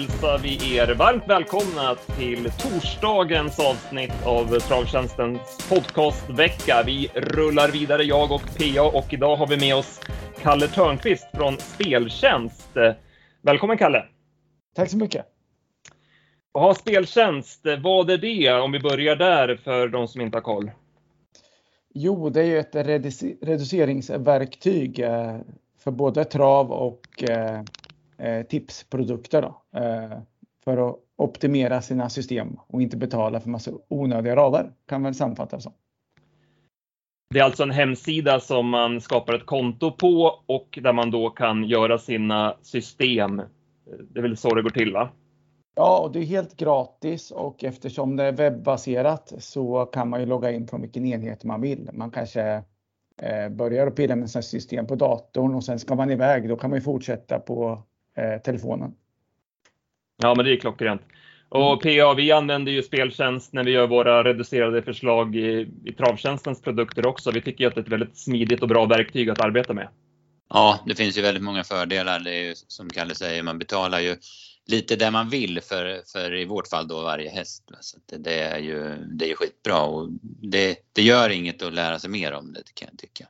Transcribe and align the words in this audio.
hälsar 0.00 0.38
vi 0.38 0.76
er 0.76 0.94
varmt 0.94 1.28
välkomna 1.28 1.94
till 1.94 2.50
torsdagens 2.50 3.58
avsnitt 3.58 4.26
av 4.26 4.58
Travtjänstens 4.58 5.68
podcastvecka. 5.68 6.82
Vi 6.86 7.08
rullar 7.14 7.68
vidare, 7.68 8.02
jag 8.02 8.32
och 8.32 8.42
PA, 8.58 8.82
och 8.82 9.12
idag 9.12 9.36
har 9.36 9.46
vi 9.46 9.56
med 9.56 9.76
oss 9.76 10.00
Kalle 10.42 10.66
Törnqvist 10.66 11.28
från 11.34 11.58
Speltjänst. 11.58 12.76
Välkommen 13.42 13.78
Kalle! 13.78 14.04
Tack 14.74 14.90
så 14.90 14.96
mycket! 14.96 15.26
Ha 16.54 16.74
speltjänst, 16.74 17.66
vad 17.82 18.10
är 18.10 18.18
det 18.18 18.60
om 18.60 18.72
vi 18.72 18.80
börjar 18.80 19.16
där 19.16 19.56
för 19.56 19.88
de 19.88 20.08
som 20.08 20.20
inte 20.20 20.36
har 20.36 20.42
koll? 20.42 20.70
Jo, 21.94 22.30
det 22.30 22.40
är 22.40 22.46
ju 22.46 22.58
ett 22.58 22.74
reduceringsverktyg 23.42 24.98
eh, 24.98 25.36
för 25.78 25.90
både 25.90 26.24
trav 26.24 26.72
och 26.72 27.30
eh, 27.30 27.62
eh, 28.18 28.46
tipsprodukter 28.46 29.42
då, 29.42 29.59
för 30.64 30.88
att 30.88 30.96
optimera 31.16 31.82
sina 31.82 32.08
system 32.08 32.56
och 32.66 32.82
inte 32.82 32.96
betala 32.96 33.40
för 33.40 33.50
massa 33.50 33.70
onödiga 33.88 34.36
rader 34.36 34.72
kan 34.86 35.02
man 35.02 35.14
sammanfatta 35.14 35.60
som. 35.60 35.72
Det 37.34 37.40
är 37.40 37.44
alltså 37.44 37.62
en 37.62 37.70
hemsida 37.70 38.40
som 38.40 38.68
man 38.68 39.00
skapar 39.00 39.34
ett 39.34 39.46
konto 39.46 39.90
på 39.90 40.42
och 40.46 40.78
där 40.82 40.92
man 40.92 41.10
då 41.10 41.30
kan 41.30 41.64
göra 41.64 41.98
sina 41.98 42.56
system. 42.62 43.36
Det 44.10 44.18
är 44.18 44.22
väl 44.22 44.36
så 44.36 44.54
det 44.54 44.62
går 44.62 44.70
till 44.70 44.92
va? 44.92 45.10
Ja, 45.74 45.98
och 45.98 46.12
det 46.12 46.18
är 46.18 46.24
helt 46.24 46.56
gratis 46.56 47.30
och 47.30 47.64
eftersom 47.64 48.16
det 48.16 48.24
är 48.24 48.32
webbaserat 48.32 49.32
så 49.38 49.86
kan 49.86 50.08
man 50.08 50.20
ju 50.20 50.26
logga 50.26 50.50
in 50.50 50.66
från 50.66 50.80
vilken 50.80 51.06
enhet 51.06 51.44
man 51.44 51.60
vill. 51.60 51.90
Man 51.92 52.10
kanske 52.10 52.62
eh, 53.22 53.48
börjar 53.50 53.86
att 53.86 53.96
pilla 53.96 54.16
med 54.16 54.30
sina 54.30 54.42
system 54.42 54.86
på 54.86 54.94
datorn 54.94 55.54
och 55.54 55.64
sen 55.64 55.78
ska 55.78 55.94
man 55.94 56.10
iväg. 56.10 56.48
Då 56.48 56.56
kan 56.56 56.70
man 56.70 56.76
ju 56.76 56.82
fortsätta 56.82 57.38
på 57.38 57.82
eh, 58.16 58.42
telefonen. 58.42 58.94
Ja, 60.20 60.34
men 60.34 60.44
det 60.44 60.52
är 60.52 60.56
klockrent. 60.56 61.02
Och 61.48 61.86
mm. 61.86 61.98
PA, 61.98 62.14
vi 62.14 62.32
använder 62.32 62.72
ju 62.72 62.82
speltjänst 62.82 63.52
när 63.52 63.64
vi 63.64 63.70
gör 63.70 63.86
våra 63.86 64.24
reducerade 64.24 64.82
förslag 64.82 65.36
i, 65.36 65.68
i 65.84 65.92
travtjänstens 65.92 66.62
produkter 66.62 67.06
också. 67.06 67.30
Vi 67.30 67.42
tycker 67.42 67.66
att 67.66 67.74
det 67.74 67.80
är 67.80 67.84
ett 67.84 67.88
väldigt 67.88 68.18
smidigt 68.18 68.62
och 68.62 68.68
bra 68.68 68.86
verktyg 68.86 69.30
att 69.30 69.40
arbeta 69.40 69.74
med. 69.74 69.88
Ja, 70.48 70.80
det 70.86 70.94
finns 70.94 71.18
ju 71.18 71.22
väldigt 71.22 71.42
många 71.42 71.64
fördelar. 71.64 72.20
Det 72.20 72.34
är 72.34 72.42
ju 72.42 72.54
som 72.54 72.90
Kalle 72.90 73.14
säger, 73.14 73.42
man 73.42 73.58
betalar 73.58 74.00
ju 74.00 74.16
lite 74.66 74.96
där 74.96 75.10
man 75.10 75.28
vill 75.28 75.60
för, 75.60 76.00
för 76.12 76.34
i 76.34 76.44
vårt 76.44 76.68
fall 76.68 76.88
då 76.88 77.02
varje 77.02 77.30
häst. 77.30 77.70
Så 77.80 77.98
det, 78.06 78.16
det, 78.16 78.40
är 78.40 78.58
ju 78.58 78.96
det 78.96 79.30
är 79.30 79.34
skitbra 79.34 79.82
och 79.82 80.08
det, 80.42 80.78
det 80.92 81.02
gör 81.02 81.30
inget 81.30 81.62
att 81.62 81.74
lära 81.74 81.98
sig 81.98 82.10
mer 82.10 82.32
om 82.32 82.52
det 82.52 82.62
kan 82.74 82.88
jag 82.90 82.98
tycka. 82.98 83.26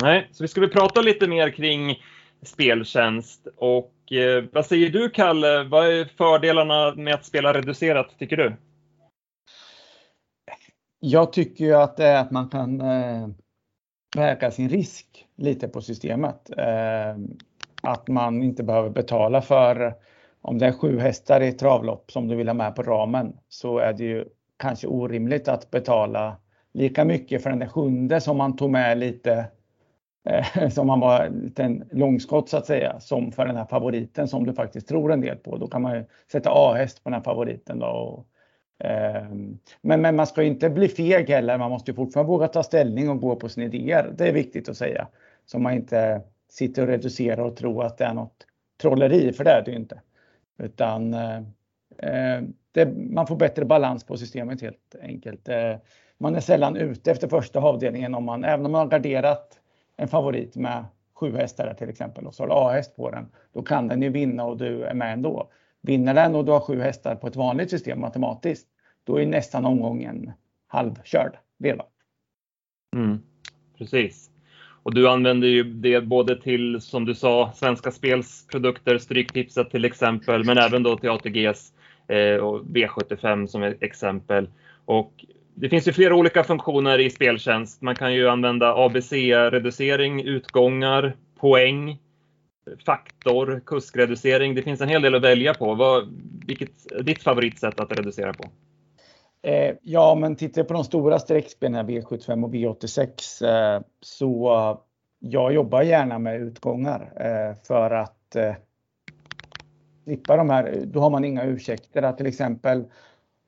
Nej, 0.00 0.28
så 0.32 0.44
vi 0.44 0.48
skulle 0.48 0.68
prata 0.68 1.00
lite 1.00 1.26
mer 1.26 1.50
kring 1.50 2.02
speltjänst 2.42 3.46
och 3.56 3.93
Eh, 4.10 4.44
vad 4.52 4.66
säger 4.66 4.90
du 4.90 5.10
Kalle? 5.10 5.64
Vad 5.64 5.86
är 5.86 6.04
fördelarna 6.04 6.94
med 6.94 7.14
att 7.14 7.24
spela 7.24 7.54
reducerat 7.54 8.18
tycker 8.18 8.36
du? 8.36 8.56
Jag 11.00 11.32
tycker 11.32 11.64
ju 11.64 11.74
att 11.74 11.96
det 11.96 12.06
är 12.06 12.20
att 12.20 12.30
man 12.30 12.48
kan 12.48 12.80
eh, 12.80 13.28
väga 14.16 14.50
sin 14.50 14.68
risk 14.68 15.26
lite 15.36 15.68
på 15.68 15.80
systemet. 15.80 16.50
Eh, 16.58 17.16
att 17.82 18.08
man 18.08 18.42
inte 18.42 18.62
behöver 18.62 18.90
betala 18.90 19.42
för 19.42 19.94
om 20.40 20.58
det 20.58 20.66
är 20.66 20.72
sju 20.72 20.98
hästar 20.98 21.40
i 21.40 21.52
travlopp 21.52 22.12
som 22.12 22.28
du 22.28 22.36
vill 22.36 22.48
ha 22.48 22.54
med 22.54 22.76
på 22.76 22.82
ramen 22.82 23.36
så 23.48 23.78
är 23.78 23.92
det 23.92 24.04
ju 24.04 24.24
kanske 24.56 24.86
orimligt 24.86 25.48
att 25.48 25.70
betala 25.70 26.36
lika 26.74 27.04
mycket 27.04 27.42
för 27.42 27.50
den 27.50 27.58
där 27.58 27.66
sjunde 27.66 28.20
som 28.20 28.36
man 28.36 28.56
tog 28.56 28.70
med 28.70 28.98
lite 28.98 29.46
Eh, 30.24 30.68
som 30.68 30.86
man 30.86 31.00
var 31.00 31.32
en 31.56 31.84
långskott 31.90 32.48
så 32.48 32.56
att 32.56 32.66
säga 32.66 33.00
som 33.00 33.32
för 33.32 33.46
den 33.46 33.56
här 33.56 33.64
favoriten 33.64 34.28
som 34.28 34.46
du 34.46 34.52
faktiskt 34.52 34.88
tror 34.88 35.12
en 35.12 35.20
del 35.20 35.36
på. 35.36 35.56
Då 35.56 35.66
kan 35.68 35.82
man 35.82 35.94
ju 35.94 36.04
sätta 36.32 36.50
A-häst 36.52 37.04
på 37.04 37.10
den 37.10 37.14
här 37.14 37.24
favoriten 37.24 37.78
då. 37.78 37.86
Och, 37.86 38.26
eh, 38.86 39.24
men, 39.80 40.00
men 40.00 40.16
man 40.16 40.26
ska 40.26 40.42
inte 40.42 40.70
bli 40.70 40.88
feg 40.88 41.30
heller. 41.30 41.58
Man 41.58 41.70
måste 41.70 41.90
ju 41.90 41.94
fortfarande 41.94 42.32
våga 42.32 42.48
ta 42.48 42.62
ställning 42.62 43.10
och 43.10 43.20
gå 43.20 43.36
på 43.36 43.48
sina 43.48 43.66
idéer. 43.66 44.12
Det 44.18 44.28
är 44.28 44.32
viktigt 44.32 44.68
att 44.68 44.76
säga. 44.76 45.08
Så 45.46 45.58
man 45.58 45.72
inte 45.74 46.20
sitter 46.50 46.82
och 46.82 46.88
reducerar 46.88 47.42
och 47.42 47.56
tror 47.56 47.84
att 47.84 47.98
det 47.98 48.04
är 48.04 48.14
något 48.14 48.46
trolleri, 48.82 49.32
för 49.32 49.44
det 49.44 49.50
är 49.50 49.62
det 49.64 49.70
ju 49.70 49.76
inte. 49.76 50.00
Utan 50.58 51.14
eh, 51.14 51.36
eh 51.98 52.42
det, 52.72 52.86
man 52.96 53.26
får 53.26 53.36
bättre 53.36 53.64
balans 53.64 54.04
på 54.04 54.16
systemet 54.16 54.60
helt 54.60 54.96
enkelt. 55.02 55.48
Eh, 55.48 55.76
man 56.18 56.34
är 56.34 56.40
sällan 56.40 56.76
ute 56.76 57.10
efter 57.10 57.28
första 57.28 57.60
avdelningen 57.60 58.14
om 58.14 58.24
man, 58.24 58.44
även 58.44 58.66
om 58.66 58.72
man 58.72 58.80
har 58.80 58.88
garderat 58.88 59.60
en 59.96 60.08
favorit 60.08 60.56
med 60.56 60.84
sju 61.14 61.36
hästar 61.36 61.74
till 61.74 61.88
exempel 61.88 62.26
och 62.26 62.34
så 62.34 62.42
har 62.42 62.48
du 62.48 62.54
A-häst 62.54 62.96
på 62.96 63.10
den. 63.10 63.26
Då 63.52 63.62
kan 63.62 63.88
den 63.88 64.02
ju 64.02 64.08
vinna 64.08 64.44
och 64.44 64.56
du 64.56 64.84
är 64.84 64.94
med 64.94 65.12
ändå. 65.12 65.50
Vinner 65.82 66.14
den 66.14 66.34
och 66.34 66.44
du 66.44 66.52
har 66.52 66.60
sju 66.60 66.80
hästar 66.80 67.14
på 67.14 67.26
ett 67.26 67.36
vanligt 67.36 67.70
system 67.70 68.00
matematiskt, 68.00 68.68
då 69.04 69.20
är 69.20 69.26
nästan 69.26 69.64
omgången 69.64 70.32
halvkörd 70.66 71.36
redan. 71.58 71.86
Mm, 72.96 73.18
precis. 73.78 74.30
Och 74.82 74.94
du 74.94 75.08
använder 75.08 75.48
ju 75.48 75.62
det 75.64 76.00
både 76.00 76.42
till, 76.42 76.80
som 76.80 77.04
du 77.04 77.14
sa, 77.14 77.52
Svenska 77.54 77.90
Spels 77.90 78.46
produkter, 78.46 78.98
Stryktipset 78.98 79.70
till 79.70 79.84
exempel, 79.84 80.44
men 80.44 80.58
även 80.58 80.82
då 80.82 80.96
till 80.96 81.10
ATGs 81.10 81.72
eh, 82.08 82.36
och 82.36 82.62
V75 82.64 83.46
som 83.46 83.62
ett 83.62 83.82
exempel. 83.82 84.48
Och 84.84 85.24
det 85.54 85.68
finns 85.68 85.88
ju 85.88 85.92
flera 85.92 86.14
olika 86.14 86.44
funktioner 86.44 86.98
i 86.98 87.10
speltjänst. 87.10 87.82
Man 87.82 87.94
kan 87.94 88.14
ju 88.14 88.28
använda 88.28 88.74
ABC-reducering, 88.74 90.22
utgångar, 90.22 91.16
poäng, 91.40 91.98
faktor, 92.86 93.62
kuskreducering. 93.66 94.54
Det 94.54 94.62
finns 94.62 94.80
en 94.80 94.88
hel 94.88 95.02
del 95.02 95.14
att 95.14 95.22
välja 95.22 95.54
på. 95.54 95.74
Vad, 95.74 96.22
vilket 96.46 96.92
är 96.92 97.02
ditt 97.02 97.22
favoritsätt 97.22 97.80
att 97.80 97.98
reducera 97.98 98.32
på? 98.32 98.44
Eh, 99.42 99.74
ja, 99.82 100.14
men 100.14 100.36
tittar 100.36 100.60
jag 100.60 100.68
på 100.68 100.74
de 100.74 100.84
stora 100.84 101.18
streckspelen, 101.18 101.88
V75 101.88 102.44
och 102.44 102.54
V86, 102.54 103.76
eh, 103.76 103.82
så 104.00 104.78
jag 105.18 105.54
jobbar 105.54 105.82
gärna 105.82 106.18
med 106.18 106.40
utgångar 106.40 107.12
eh, 107.16 107.56
för 107.66 107.90
att 107.90 108.36
eh, 108.36 108.54
slippa 110.04 110.36
de 110.36 110.50
här. 110.50 110.82
Då 110.84 111.00
har 111.00 111.10
man 111.10 111.24
inga 111.24 111.44
ursäkter. 111.44 112.12
Till 112.12 112.26
exempel 112.26 112.84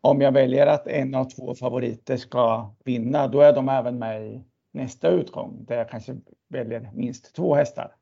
om 0.00 0.20
jag 0.20 0.32
väljer 0.32 0.66
att 0.66 0.86
en 0.86 1.14
av 1.14 1.24
två 1.24 1.54
favoriter 1.54 2.16
ska 2.16 2.74
vinna, 2.84 3.28
då 3.28 3.40
är 3.40 3.52
de 3.52 3.68
även 3.68 3.98
med 3.98 4.26
i 4.26 4.44
nästa 4.72 5.08
utgång 5.08 5.64
där 5.68 5.78
jag 5.78 5.88
kanske 5.88 6.16
väljer 6.48 6.90
minst 6.94 7.34
två 7.34 7.54
hästar. 7.54 7.96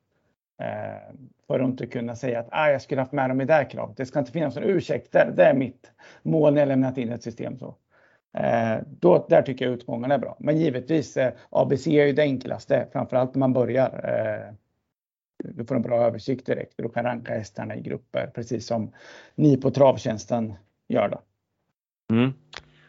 Eh, 0.61 1.15
för 1.47 1.61
att 1.61 1.67
inte 1.67 1.87
kunna 1.87 2.17
säga 2.17 2.41
att 2.41 2.49
ah, 2.51 2.71
jag 2.71 2.83
skulle 2.83 3.01
haft 3.01 3.13
med 3.13 3.31
dem 3.31 3.41
i 3.41 3.45
det 3.45 3.53
här 3.53 3.71
kravet. 3.71 3.97
Det 3.97 4.07
ska 4.07 4.19
inte 4.19 4.33
finnas 4.33 4.55
några 4.55 4.69
ursäkter. 4.69 5.33
Det 5.37 5.45
är 5.45 5.55
mitt 5.55 5.93
mål 6.23 6.55
när 6.55 6.61
jag 6.61 6.69
lämnat 6.69 6.99
in 6.99 7.13
ett 7.13 7.23
system. 7.23 7.59
Så. 7.59 7.75
Eh, 8.35 8.79
då, 8.87 9.27
där 9.29 9.43
tycker 9.43 9.65
jag 9.65 9.75
utgången 9.75 10.11
är 10.11 10.19
bra. 10.19 10.37
Men 10.39 10.59
givetvis, 10.59 11.17
eh, 11.17 11.33
ABC 11.51 11.87
är 11.87 12.07
ju 12.07 12.13
det 12.13 12.23
enklaste, 12.23 12.89
framförallt 12.93 13.35
när 13.35 13.39
man 13.39 13.53
börjar. 13.53 13.89
Eh, 14.05 14.55
du 15.45 15.65
får 15.65 15.75
en 15.75 15.83
bra 15.83 16.03
översikt 16.07 16.47
direkt 16.47 16.75
du 16.77 16.89
kan 16.89 17.05
ranka 17.05 17.35
hästarna 17.35 17.77
i 17.77 17.81
grupper, 17.81 18.31
precis 18.35 18.67
som 18.67 18.93
ni 19.35 19.57
på 19.57 19.71
travtjänsten 19.71 20.55
gör. 20.89 21.09
Då. 21.09 21.21
Mm. 22.13 22.33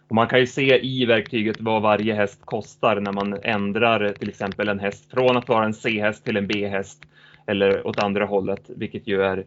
Och 0.07 0.15
man 0.15 0.27
kan 0.27 0.39
ju 0.39 0.47
se 0.47 0.85
i 0.85 1.05
verktyget 1.05 1.61
vad 1.61 1.81
varje 1.81 2.13
häst 2.13 2.41
kostar 2.45 2.99
när 2.99 3.11
man 3.11 3.37
ändrar 3.43 4.13
till 4.13 4.29
exempel 4.29 4.69
en 4.69 4.79
häst 4.79 5.11
från 5.11 5.37
att 5.37 5.49
vara 5.49 5.65
en 5.65 5.73
C-häst 5.73 6.25
till 6.25 6.37
en 6.37 6.47
B-häst 6.47 7.03
eller 7.47 7.87
åt 7.87 7.99
andra 7.99 8.25
hållet, 8.25 8.61
vilket 8.67 9.07
ju 9.07 9.21
är 9.21 9.37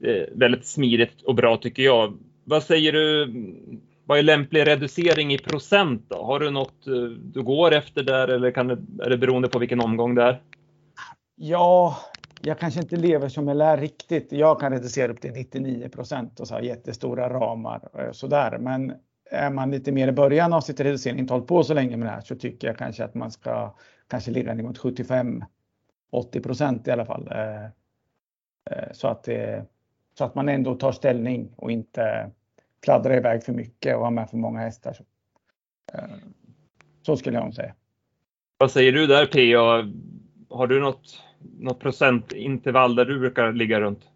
eh, 0.00 0.22
väldigt 0.32 0.66
smidigt 0.66 1.22
och 1.22 1.34
bra 1.34 1.56
tycker 1.56 1.82
jag. 1.82 2.18
Vad 2.44 2.62
säger 2.62 2.92
du 2.92 3.32
vad 4.04 4.18
är 4.18 4.22
lämplig 4.22 4.66
reducering 4.66 5.34
i 5.34 5.38
procent 5.38 6.04
då? 6.08 6.24
Har 6.24 6.40
du 6.40 6.50
något 6.50 6.86
eh, 6.86 6.94
du 7.32 7.42
går 7.42 7.72
efter 7.72 8.02
där 8.02 8.28
eller 8.28 8.50
kan 8.50 8.68
det, 8.68 8.78
är 9.04 9.10
det 9.10 9.18
beroende 9.18 9.48
på 9.48 9.58
vilken 9.58 9.80
omgång 9.80 10.14
det 10.14 10.22
är? 10.22 10.40
Ja, 11.36 11.96
jag 12.42 12.58
kanske 12.58 12.80
inte 12.80 12.96
lever 12.96 13.28
som 13.28 13.48
jag 13.48 13.56
lär 13.56 13.76
riktigt. 13.76 14.32
Jag 14.32 14.60
kan 14.60 14.72
reducera 14.72 15.12
upp 15.12 15.20
till 15.20 15.32
99 15.32 15.88
procent 15.88 16.40
och 16.40 16.48
så 16.48 16.54
ha 16.54 16.62
jättestora 16.62 17.30
ramar 17.30 18.08
och 18.08 18.16
sådär. 18.16 18.58
Men 18.60 18.92
är 19.30 19.50
man 19.50 19.70
lite 19.70 19.92
mer 19.92 20.08
i 20.08 20.12
början 20.12 20.52
av 20.52 20.60
sitt 20.60 20.80
reducering, 20.80 21.18
inte 21.18 21.34
hållit 21.34 21.48
på 21.48 21.64
så 21.64 21.74
länge 21.74 21.96
med 21.96 22.08
det 22.08 22.12
här, 22.12 22.20
så 22.20 22.36
tycker 22.36 22.66
jag 22.66 22.78
kanske 22.78 23.04
att 23.04 23.14
man 23.14 23.30
ska 23.30 23.74
kanske 24.08 24.30
ligga 24.30 24.54
ner 24.54 24.62
mot 24.62 24.78
75 24.78 25.44
80 26.10 26.40
procent 26.40 26.88
i 26.88 26.90
alla 26.90 27.06
fall. 27.06 27.28
Eh, 27.32 27.64
eh, 28.70 28.92
så 28.92 29.08
att, 29.08 29.24
det, 29.24 29.66
så 30.18 30.24
att 30.24 30.34
man 30.34 30.48
ändå 30.48 30.74
tar 30.74 30.92
ställning 30.92 31.52
och 31.56 31.70
inte 31.70 32.30
fladdra 32.84 33.16
iväg 33.16 33.44
för 33.44 33.52
mycket 33.52 33.96
och 33.96 34.02
ha 34.02 34.10
med 34.10 34.30
för 34.30 34.36
många 34.36 34.60
hästar. 34.60 34.92
Så, 34.92 35.04
eh, 35.92 36.04
så 37.02 37.16
skulle 37.16 37.36
jag 37.36 37.44
nog 37.44 37.54
säga. 37.54 37.74
Vad 38.58 38.70
säger 38.70 38.92
du 38.92 39.06
där 39.06 39.26
PA? 39.26 39.92
Har 40.56 40.66
du 40.66 40.80
något, 40.80 41.22
något 41.38 41.80
procentintervall 41.80 42.94
där 42.94 43.04
du 43.04 43.18
brukar 43.18 43.52
ligga 43.52 43.80
runt? 43.80 44.08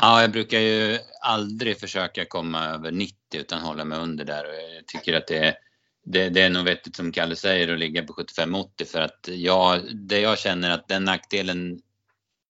Ja, 0.00 0.20
jag 0.20 0.32
brukar 0.32 0.58
ju 0.58 0.98
aldrig 1.22 1.78
försöka 1.78 2.24
komma 2.24 2.66
över 2.66 2.92
90 2.92 3.19
utan 3.38 3.60
hålla 3.60 3.84
mig 3.84 3.98
under 3.98 4.24
där 4.24 4.44
och 4.44 4.54
jag 4.76 4.86
tycker 4.86 5.16
att 5.16 5.26
det 5.26 5.38
är 5.38 5.54
det, 6.04 6.28
det, 6.28 6.42
är 6.42 6.50
nog 6.50 6.64
vettigt 6.64 6.96
som 6.96 7.12
Kalle 7.12 7.36
säger 7.36 7.72
att 7.72 7.78
ligga 7.78 8.02
på 8.02 8.12
75-80 8.12 8.84
för 8.92 9.00
att 9.00 9.28
jag, 9.32 9.96
det 9.96 10.20
jag 10.20 10.38
känner 10.38 10.70
att 10.70 10.88
den 10.88 11.04
nackdelen 11.04 11.80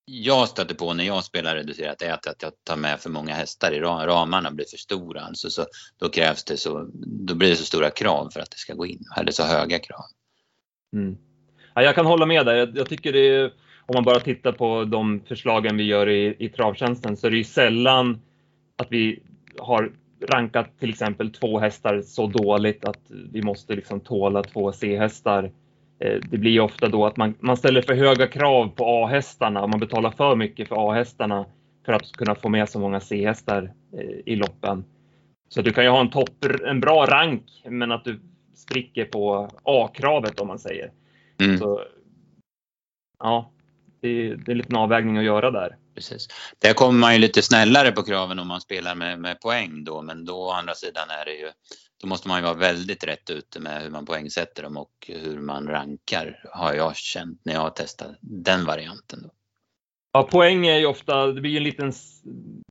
jag 0.05 0.49
stöter 0.49 0.75
på 0.75 0.95
när 0.95 1.05
jag 1.05 1.25
spelar 1.25 1.57
reducerat 1.57 2.03
är 2.03 2.13
att 2.13 2.43
jag 2.43 2.53
tar 2.65 2.77
med 2.77 3.01
för 3.01 3.11
många 3.11 3.35
hästar 3.35 3.73
i 3.73 3.81
ramarna 3.81 4.51
blir 4.51 4.67
för 4.71 4.77
stora. 4.77 5.21
Alltså 5.21 5.51
så, 5.51 5.67
då 5.99 6.09
krävs 6.09 6.45
det 6.45 6.57
så, 6.57 6.91
då 7.03 7.35
blir 7.35 7.51
det 7.51 7.57
så 7.57 7.65
stora 7.65 7.91
krav 7.91 8.31
för 8.31 8.41
att 8.41 8.51
det 8.51 8.57
ska 8.57 8.75
gå 8.75 8.87
in, 8.87 9.05
eller 9.17 9.33
så 9.33 9.43
höga 9.43 9.79
krav. 9.79 10.05
Mm. 10.93 11.17
Ja, 11.75 11.83
jag 11.83 11.95
kan 11.95 12.07
hålla 12.07 12.27
med 12.27 12.47
där. 12.47 12.55
Jag, 12.55 12.77
jag, 12.77 12.89
tycker 12.89 13.13
det 13.13 13.29
är, 13.29 13.45
om 13.87 13.95
man 13.95 14.05
bara 14.05 14.21
tittar 14.21 14.53
på 14.53 14.85
de 14.85 15.21
förslagen 15.29 15.77
vi 15.77 15.85
gör 15.85 16.09
i, 16.09 16.37
i 16.39 16.49
travtjänsten 16.49 17.17
så 17.17 17.27
är 17.27 17.31
det 17.31 17.37
ju 17.37 17.45
sällan 17.45 18.21
att 18.77 18.87
vi 18.91 19.23
har 19.59 19.93
rankat 20.29 20.79
till 20.79 20.91
exempel 20.91 21.31
två 21.31 21.59
hästar 21.59 22.03
så 22.03 22.27
dåligt 22.27 22.85
att 22.85 23.01
vi 23.33 23.43
måste 23.43 23.75
liksom 23.75 24.01
tåla 24.01 24.43
två 24.43 24.73
C-hästar 24.73 25.51
Eh, 26.01 26.21
det 26.31 26.39
blir 26.39 26.61
ofta 26.61 26.89
då 26.89 27.07
att 27.07 27.17
man, 27.17 27.35
man 27.41 27.57
ställer 27.57 27.83
för 27.83 27.95
höga 27.95 28.27
krav 28.27 28.69
på 28.69 28.85
A-hästarna 28.85 29.63
och 29.63 29.71
man 29.71 29.81
betalar 29.81 30.11
för 30.11 30.37
mycket 30.37 30.69
för 30.69 30.91
A-hästarna 30.91 31.47
för 31.87 31.93
att 31.93 32.13
kunna 32.13 32.35
få 32.35 32.49
med 32.49 32.69
så 32.69 32.79
många 32.79 33.01
C-hästar 33.01 33.73
eh, 33.93 34.17
i 34.27 34.37
loppen. 34.37 34.85
Så 35.49 35.63
du 35.63 35.73
kan 35.73 35.85
ju 35.85 35.91
ha 35.91 36.01
en, 36.01 36.11
topp, 36.11 36.45
en 36.67 36.81
bra 36.81 37.07
rank, 37.07 37.63
men 37.65 37.93
att 37.93 38.05
du 38.05 38.21
spricker 38.55 39.05
på 39.05 39.49
A-kravet 39.63 40.41
om 40.41 40.49
man 40.49 40.59
säger. 40.59 40.91
Mm. 41.43 41.59
Så, 41.59 41.81
ja, 43.19 43.51
det, 44.01 44.35
det 44.35 44.53
är 44.53 44.57
lite 44.57 44.73
en 44.73 44.77
avvägning 44.77 45.17
att 45.17 45.25
göra 45.25 45.51
där. 45.51 45.77
Precis. 45.95 46.29
Där 46.59 46.73
kommer 46.73 46.99
man 46.99 47.13
ju 47.13 47.19
lite 47.19 47.43
snällare 47.43 47.93
på 47.93 48.03
kraven 48.03 48.39
om 48.39 48.49
man 48.49 48.61
spelar 48.61 48.95
med, 48.95 49.21
med 49.21 49.41
poäng 49.41 49.85
då, 49.85 50.03
men 50.03 50.25
då 50.25 50.37
å 50.37 50.51
andra 50.51 50.75
sidan 50.75 51.11
är 51.11 51.25
det 51.25 51.35
ju 51.35 51.51
då 52.01 52.09
måste 52.09 52.29
man 52.29 52.39
ju 52.39 52.45
vara 52.45 52.55
väldigt 52.55 53.05
rätt 53.05 53.31
ute 53.31 53.61
med 53.61 53.83
hur 53.83 53.91
man 53.91 54.07
poängsätter 54.07 54.63
dem 54.63 54.77
och 54.77 54.93
hur 55.09 55.39
man 55.39 55.67
rankar 55.67 56.43
har 56.53 56.75
jag 56.75 56.97
känt 56.97 57.41
när 57.45 57.55
jag 57.55 57.61
har 57.61 57.71
testat 57.71 58.17
den 58.21 58.65
varianten. 58.65 59.23
Då. 59.23 59.31
Ja, 60.13 60.23
poäng 60.23 60.67
är 60.67 60.79
ju 60.79 60.87
ofta, 60.87 61.27
det 61.27 61.41
blir 61.41 61.57
en 61.57 61.63
liten 61.63 61.93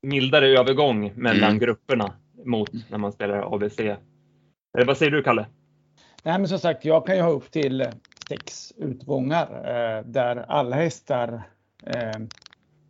mildare 0.01 0.59
övergång 0.59 1.13
mellan 1.15 1.49
mm. 1.49 1.59
grupperna 1.59 2.13
mot 2.45 2.71
när 2.89 2.97
man 2.97 3.11
spelar 3.11 3.55
ABC. 3.55 3.79
Eller 3.79 4.85
vad 4.85 4.97
säger 4.97 5.11
du 5.11 5.23
Kalle? 5.23 5.47
Nej, 6.23 6.39
men 6.39 6.47
som 6.47 6.59
sagt, 6.59 6.85
jag 6.85 7.05
kan 7.05 7.15
ju 7.15 7.21
ha 7.21 7.29
upp 7.29 7.51
till 7.51 7.87
sex 8.29 8.73
utgångar 8.77 9.47
eh, 9.51 10.05
där 10.05 10.35
alla 10.47 10.75
hästar 10.75 11.49
eh, 11.85 12.19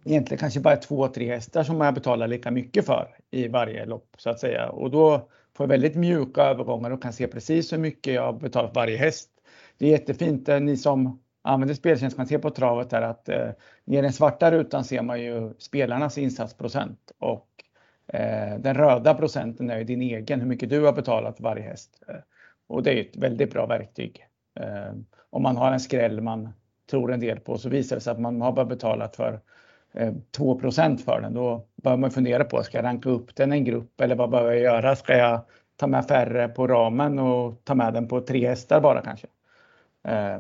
egentligen 0.06 0.40
kanske 0.40 0.60
bara 0.60 0.76
två, 0.76 1.08
tre 1.08 1.34
hästar 1.34 1.64
som 1.64 1.82
jag 1.82 1.94
betalar 1.94 2.28
lika 2.28 2.52
mycket 2.52 2.86
för 2.86 3.08
i 3.32 3.48
varje 3.48 3.86
lopp 3.86 4.16
så 4.18 4.30
att 4.30 4.40
säga. 4.40 4.70
Och 4.70 4.92
då 4.92 5.30
får 5.58 5.64
jag 5.64 5.68
väldigt 5.68 5.96
mjuka 5.96 6.42
övergångar 6.42 6.92
och 6.92 7.02
kan 7.02 7.14
se 7.14 7.28
precis 7.28 7.74
hur 7.74 7.78
mycket 7.78 8.14
jag 8.14 8.40
betalat 8.40 8.76
varje 8.76 8.98
häst. 8.98 9.30
Det 9.78 9.86
är 9.86 9.90
jättefint. 9.90 10.50
Eh, 10.50 10.60
ni 10.60 10.78
som 10.78 11.20
använder 11.42 11.76
speltjänst 11.76 12.18
kan 12.18 12.28
se 12.28 12.40
på 12.40 12.50
travet 12.50 12.92
här 12.92 13.02
att 13.02 13.30
eh, 13.30 13.50
i 13.86 14.02
den 14.02 14.14
svarta 14.14 14.52
rutan 14.52 14.84
ser 14.84 15.02
man 15.02 15.22
ju 15.22 15.54
spelarnas 15.58 16.18
insatsprocent 16.18 17.12
och 17.20 17.48
eh, 18.08 18.60
den 18.60 18.76
röda 18.76 19.14
procenten 19.14 19.70
är 19.70 19.78
ju 19.78 19.84
din 19.84 20.02
egen, 20.02 20.40
hur 20.40 20.48
mycket 20.48 20.70
du 20.70 20.86
har 20.86 20.94
betalat 20.94 21.40
varje 21.40 21.64
häst. 21.64 22.04
Eh, 22.08 22.16
och 22.68 22.84
det 22.84 22.92
är 22.92 23.02
ett 23.02 23.18
väldigt 23.18 23.52
bra 23.52 23.66
verktyg. 23.66 24.26
Eh, 24.60 24.94
om 25.30 25.44
man 25.44 25.58
har 25.58 25.72
en 25.72 25.80
skräll 25.80 26.22
man 26.22 26.50
tror 26.92 27.14
en 27.14 27.20
del 27.20 27.40
på 27.40 27.58
så 27.58 27.70
visar 27.70 27.96
det 27.96 28.02
sig 28.02 28.12
att 28.12 28.20
man 28.20 28.42
har 28.42 28.52
bara 28.52 28.66
betalat 28.66 29.16
för 29.16 29.40
2 30.32 30.62
eh, 30.64 30.98
för 30.98 31.22
den, 31.22 31.34
då 31.34 31.66
bör 31.76 31.98
man 31.98 32.12
fundera 32.12 32.44
på, 32.44 32.64
ska 32.64 32.78
jag 32.78 32.86
ranka 32.86 33.10
upp 33.10 33.36
den 33.36 33.52
en 33.52 33.64
grupp 33.64 34.02
eller 34.02 34.16
vad 34.16 34.30
behöver 34.30 34.52
jag 34.52 34.62
göra? 34.62 34.96
Ska 34.96 35.18
jag 35.18 35.42
ta 35.76 35.88
med 35.88 36.06
färre 36.06 36.48
på 36.48 36.68
ramen 36.68 37.20
och 37.20 37.62
ta 37.64 37.76
med 37.76 37.94
den 37.94 38.08
på 38.08 38.22
tre 38.22 38.48
hästar 38.48 38.82
bara 38.82 39.02
kanske? 39.02 39.28
Eh, 40.04 40.40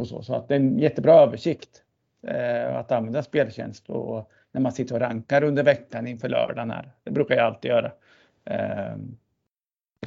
och 0.00 0.06
så, 0.08 0.22
så 0.22 0.34
att 0.34 0.48
det 0.48 0.54
är 0.54 0.60
en 0.60 0.78
jättebra 0.78 1.12
översikt 1.14 1.82
eh, 2.26 2.76
att 2.76 2.92
använda 2.92 3.22
speltjänst 3.22 3.90
och 3.90 4.30
när 4.52 4.60
man 4.60 4.72
sitter 4.72 4.94
och 4.94 5.00
rankar 5.00 5.44
under 5.44 5.62
veckan 5.62 6.06
inför 6.06 6.28
lördagen 6.28 6.70
här. 6.70 6.90
Det 7.04 7.10
brukar 7.10 7.34
jag 7.34 7.46
alltid 7.46 7.70
göra. 7.70 7.92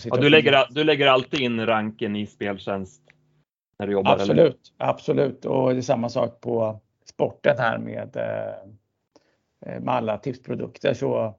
Ja, 0.04 0.18
du, 0.18 0.30
lägger, 0.30 0.66
du 0.70 0.84
lägger 0.84 1.08
alltid 1.08 1.40
in 1.40 1.66
ranken 1.66 2.16
i 2.16 2.26
speltjänst 2.26 3.02
när 3.80 3.88
du 3.88 3.94
jobbar? 3.94 4.14
Absolut, 4.14 4.38
eller? 4.38 4.90
absolut. 4.90 5.46
Och 5.46 5.72
det 5.72 5.78
är 5.80 5.82
samma 5.82 6.10
sak 6.10 6.42
på 6.42 6.80
sporten 7.06 7.58
här 7.58 7.78
med, 7.78 8.16
eh, 8.16 8.56
eh, 9.66 9.82
med 9.82 9.94
alla 9.94 10.18
tipsprodukter 10.18 10.94
så 10.94 11.36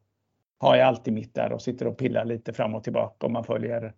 har 0.58 0.76
jag 0.76 0.88
alltid 0.88 1.14
mitt 1.14 1.34
där 1.34 1.52
och 1.52 1.62
sitter 1.62 1.86
och 1.86 1.96
pillar 1.96 2.24
lite 2.24 2.52
fram 2.52 2.74
och 2.74 2.84
tillbaka 2.84 3.26
om 3.26 3.32
man 3.32 3.44
följer 3.44 3.92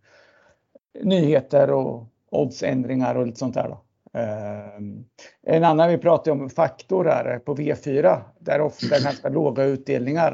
nyheter 1.02 1.70
och 1.70 2.06
oddsändringar 2.30 3.14
och 3.14 3.26
lite 3.26 3.38
sånt 3.38 3.54
där. 3.54 3.68
Då. 3.68 3.82
Eh, 4.18 4.76
en 5.42 5.64
annan 5.64 5.88
vi 5.88 5.98
pratar 5.98 6.32
om 6.32 6.50
faktor 6.50 7.04
här 7.04 7.38
på 7.38 7.54
V4 7.54 8.20
där 8.38 8.60
ofta 8.60 9.00
ganska 9.00 9.28
låga 9.28 9.64
utdelningar 9.64 10.32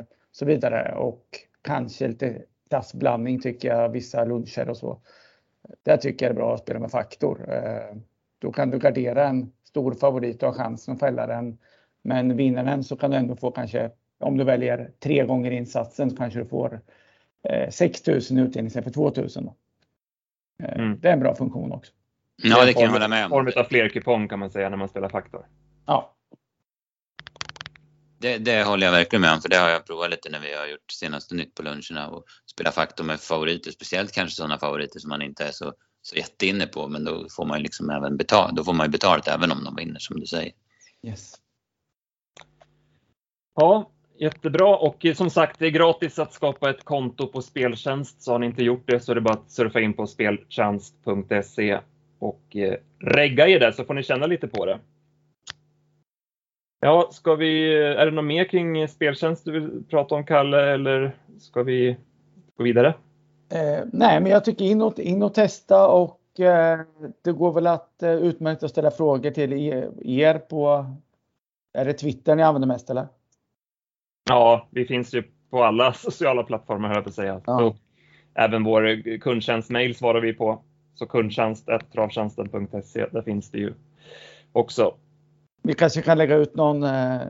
och 0.00 0.36
så 0.36 0.44
vidare 0.44 0.94
och 0.94 1.24
kanske 1.62 2.08
lite 2.08 2.42
klassblandning 2.68 3.40
tycker 3.40 3.68
jag 3.68 3.88
vissa 3.88 4.24
luncher 4.24 4.68
och 4.68 4.76
så. 4.76 5.00
Där 5.82 5.96
tycker 5.96 6.26
jag 6.26 6.34
det 6.34 6.38
är 6.38 6.44
bra 6.44 6.54
att 6.54 6.60
spela 6.60 6.78
med 6.78 6.90
faktor. 6.90 7.46
Då 8.38 8.52
kan 8.52 8.70
du 8.70 8.78
gardera 8.78 9.28
en 9.28 9.52
stor 9.74 9.94
favorit 9.94 10.42
och 10.42 10.48
har 10.48 10.54
chansen 10.54 10.94
att 10.94 11.00
fälla 11.00 11.26
den. 11.26 11.58
Men 12.02 12.36
vinner 12.36 12.64
den 12.64 12.84
så 12.84 12.96
kan 12.96 13.10
du 13.10 13.16
ändå 13.16 13.36
få 13.36 13.50
kanske, 13.50 13.90
om 14.20 14.36
du 14.36 14.44
väljer 14.44 14.90
tre 15.00 15.26
gånger 15.26 15.50
insatsen, 15.50 16.10
så 16.10 16.16
kanske 16.16 16.38
du 16.38 16.46
får 16.46 16.80
eh, 17.48 17.70
6 17.70 18.06
000 18.06 18.16
utdelning 18.16 18.66
istället 18.66 18.84
för 18.84 18.90
2 18.90 19.12
000. 19.16 19.28
Eh, 20.62 20.80
mm. 20.80 21.00
Det 21.00 21.08
är 21.08 21.12
en 21.12 21.20
bra 21.20 21.34
funktion 21.34 21.72
också. 21.72 21.92
Ja, 22.42 22.64
det 22.64 22.72
kan 22.72 22.82
jag 22.82 22.90
hålla 22.90 23.08
med 23.08 23.24
om. 23.24 23.30
Form 23.30 23.52
av 23.56 23.64
fler 23.64 23.88
kupong 23.88 24.28
kan 24.28 24.38
man 24.38 24.50
säga 24.50 24.68
när 24.68 24.76
man 24.76 24.88
spelar 24.88 25.08
faktor. 25.08 25.46
Ja. 25.86 26.16
Det, 28.18 28.38
det, 28.38 28.62
håller 28.62 28.86
jag 28.86 28.92
verkligen 28.92 29.20
med 29.20 29.32
om, 29.32 29.40
för 29.40 29.48
det 29.48 29.56
har 29.56 29.68
jag 29.68 29.86
provat 29.86 30.10
lite 30.10 30.30
när 30.30 30.40
vi 30.40 30.54
har 30.54 30.66
gjort 30.66 30.92
senaste 30.92 31.34
nytt 31.34 31.54
på 31.54 31.62
luncherna 31.62 32.08
och 32.08 32.24
spela 32.46 32.70
faktor 32.72 33.04
med 33.04 33.20
favoriter, 33.20 33.70
speciellt 33.70 34.12
kanske 34.12 34.36
sådana 34.36 34.58
favoriter 34.58 35.00
som 35.00 35.08
man 35.08 35.22
inte 35.22 35.44
är 35.44 35.52
så 35.52 35.72
så 36.06 36.16
jätteinne 36.16 36.66
på. 36.66 36.88
Men 36.88 37.04
då 37.04 37.26
får 37.30 37.44
man 37.44 37.58
ju 37.58 37.62
liksom 37.62 37.90
även 37.90 38.16
betalt. 38.16 38.56
Då 38.56 38.64
får 38.64 38.72
man 38.72 38.86
ju 38.86 38.90
betalt 38.90 39.28
även 39.28 39.52
om 39.52 39.64
de 39.64 39.76
vinner 39.76 39.98
som 39.98 40.20
du 40.20 40.26
säger. 40.26 40.52
Yes. 41.02 41.34
Ja, 43.54 43.90
jättebra 44.18 44.76
och 44.76 45.04
eh, 45.04 45.14
som 45.14 45.30
sagt, 45.30 45.58
det 45.58 45.66
är 45.66 45.70
gratis 45.70 46.18
att 46.18 46.32
skapa 46.32 46.70
ett 46.70 46.84
konto 46.84 47.26
på 47.26 47.42
Speltjänst. 47.42 48.22
Så 48.22 48.32
har 48.32 48.38
ni 48.38 48.46
inte 48.46 48.62
gjort 48.64 48.82
det 48.86 49.00
så 49.00 49.12
är 49.12 49.14
det 49.14 49.20
bara 49.20 49.34
att 49.34 49.50
surfa 49.50 49.80
in 49.80 49.94
på 49.94 50.06
speltjänst.se 50.06 51.78
och 52.18 52.56
eh, 52.56 52.76
regga 52.98 53.48
er 53.48 53.60
där 53.60 53.72
så 53.72 53.84
får 53.84 53.94
ni 53.94 54.02
känna 54.02 54.26
lite 54.26 54.48
på 54.48 54.66
det. 54.66 54.80
Ja, 56.80 57.08
ska 57.12 57.34
vi, 57.34 57.74
eh, 57.74 58.00
är 58.00 58.06
det 58.06 58.12
något 58.12 58.24
mer 58.24 58.44
kring 58.44 58.88
speltjänst 58.88 59.44
du 59.44 59.52
vill 59.52 59.84
prata 59.90 60.14
om 60.14 60.26
Kalle 60.26 60.72
eller 60.74 61.16
ska 61.38 61.62
vi 61.62 61.96
gå 62.56 62.64
vidare? 62.64 62.94
Eh, 63.48 63.84
nej, 63.92 64.20
men 64.20 64.26
jag 64.26 64.44
tycker 64.44 64.64
in 64.64 64.82
och, 64.82 64.98
in 64.98 65.22
och 65.22 65.34
testa 65.34 65.88
och 65.88 66.40
eh, 66.40 66.80
det 67.22 67.32
går 67.32 67.52
väl 67.52 67.66
att 67.66 68.02
eh, 68.02 68.10
utmärkt 68.10 68.62
att 68.62 68.70
ställa 68.70 68.90
frågor 68.90 69.30
till 69.30 69.52
er 70.02 70.38
på, 70.38 70.86
är 71.72 71.84
det 71.84 71.92
Twitter 71.92 72.36
ni 72.36 72.42
använder 72.42 72.68
mest 72.68 72.90
eller? 72.90 73.08
Ja, 74.28 74.68
vi 74.70 74.84
finns 74.84 75.14
ju 75.14 75.22
på 75.50 75.64
alla 75.64 75.92
sociala 75.92 76.42
plattformar 76.42 76.88
höll 76.88 76.96
jag 76.96 77.04
på 77.04 77.10
att 77.10 77.16
säga. 77.16 77.40
Ja. 77.46 77.58
Så, 77.58 77.76
även 78.34 78.64
vår 78.64 79.18
kundtjänstmail 79.18 79.94
svarar 79.94 80.20
vi 80.20 80.32
på. 80.32 80.62
Så 80.94 81.06
kundtjänst.travtjänsten.se, 81.06 83.06
där 83.12 83.22
finns 83.22 83.50
det 83.50 83.58
ju 83.58 83.74
också. 84.52 84.94
Vi 85.62 85.74
kanske 85.74 86.02
kan 86.02 86.18
lägga 86.18 86.36
ut 86.36 86.56
någon 86.56 86.82
eh, 86.82 87.20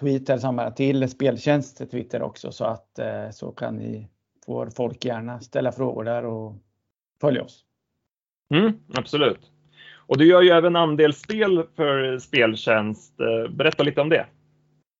tweet 0.00 0.30
eller 0.30 0.70
till 0.70 1.08
speltjänst 1.08 1.90
Twitter 1.90 2.22
också 2.22 2.52
så 2.52 2.64
att 2.64 2.98
eh, 2.98 3.30
så 3.30 3.50
kan 3.50 3.76
ni 3.76 4.08
får 4.46 4.66
folk 4.66 5.04
gärna 5.04 5.40
ställa 5.40 5.72
frågor 5.72 6.04
där 6.04 6.24
och 6.24 6.54
följa 7.20 7.42
oss. 7.42 7.64
Mm, 8.54 8.72
absolut. 8.94 9.50
Och 10.06 10.18
du 10.18 10.26
gör 10.26 10.42
ju 10.42 10.50
även 10.50 10.76
andelsspel 10.76 11.66
för 11.76 12.18
speltjänst. 12.18 13.20
Eh, 13.20 13.50
berätta 13.50 13.82
lite 13.82 14.00
om 14.00 14.08
det. 14.08 14.26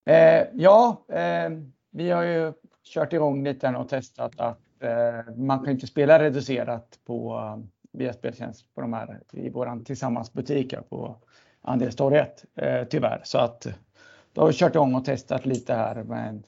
Eh, 0.06 0.46
ja, 0.54 1.04
eh, 1.08 1.50
vi 1.90 2.10
har 2.10 2.22
ju 2.22 2.52
kört 2.84 3.12
igång 3.12 3.44
lite 3.44 3.68
och 3.68 3.88
testat 3.88 4.40
att 4.40 4.60
eh, 4.80 5.34
man 5.36 5.58
kan 5.58 5.70
inte 5.70 5.86
spela 5.86 6.18
reducerat 6.18 6.98
på 7.06 7.40
via 7.92 8.12
speltjänst 8.12 8.74
på 8.74 8.80
de 8.80 8.92
här 8.92 9.20
i 9.32 9.50
våran 9.50 9.84
tillsammansbutik 9.84 10.74
på 10.88 11.16
Andelstorget 11.60 12.44
eh, 12.54 12.84
tyvärr. 12.84 13.20
Så 13.24 13.38
att 13.38 13.66
då 14.32 14.40
har 14.40 14.48
vi 14.48 14.54
kört 14.54 14.74
igång 14.74 14.94
och 14.94 15.04
testat 15.04 15.46
lite 15.46 15.74
här 15.74 16.02
med 16.02 16.44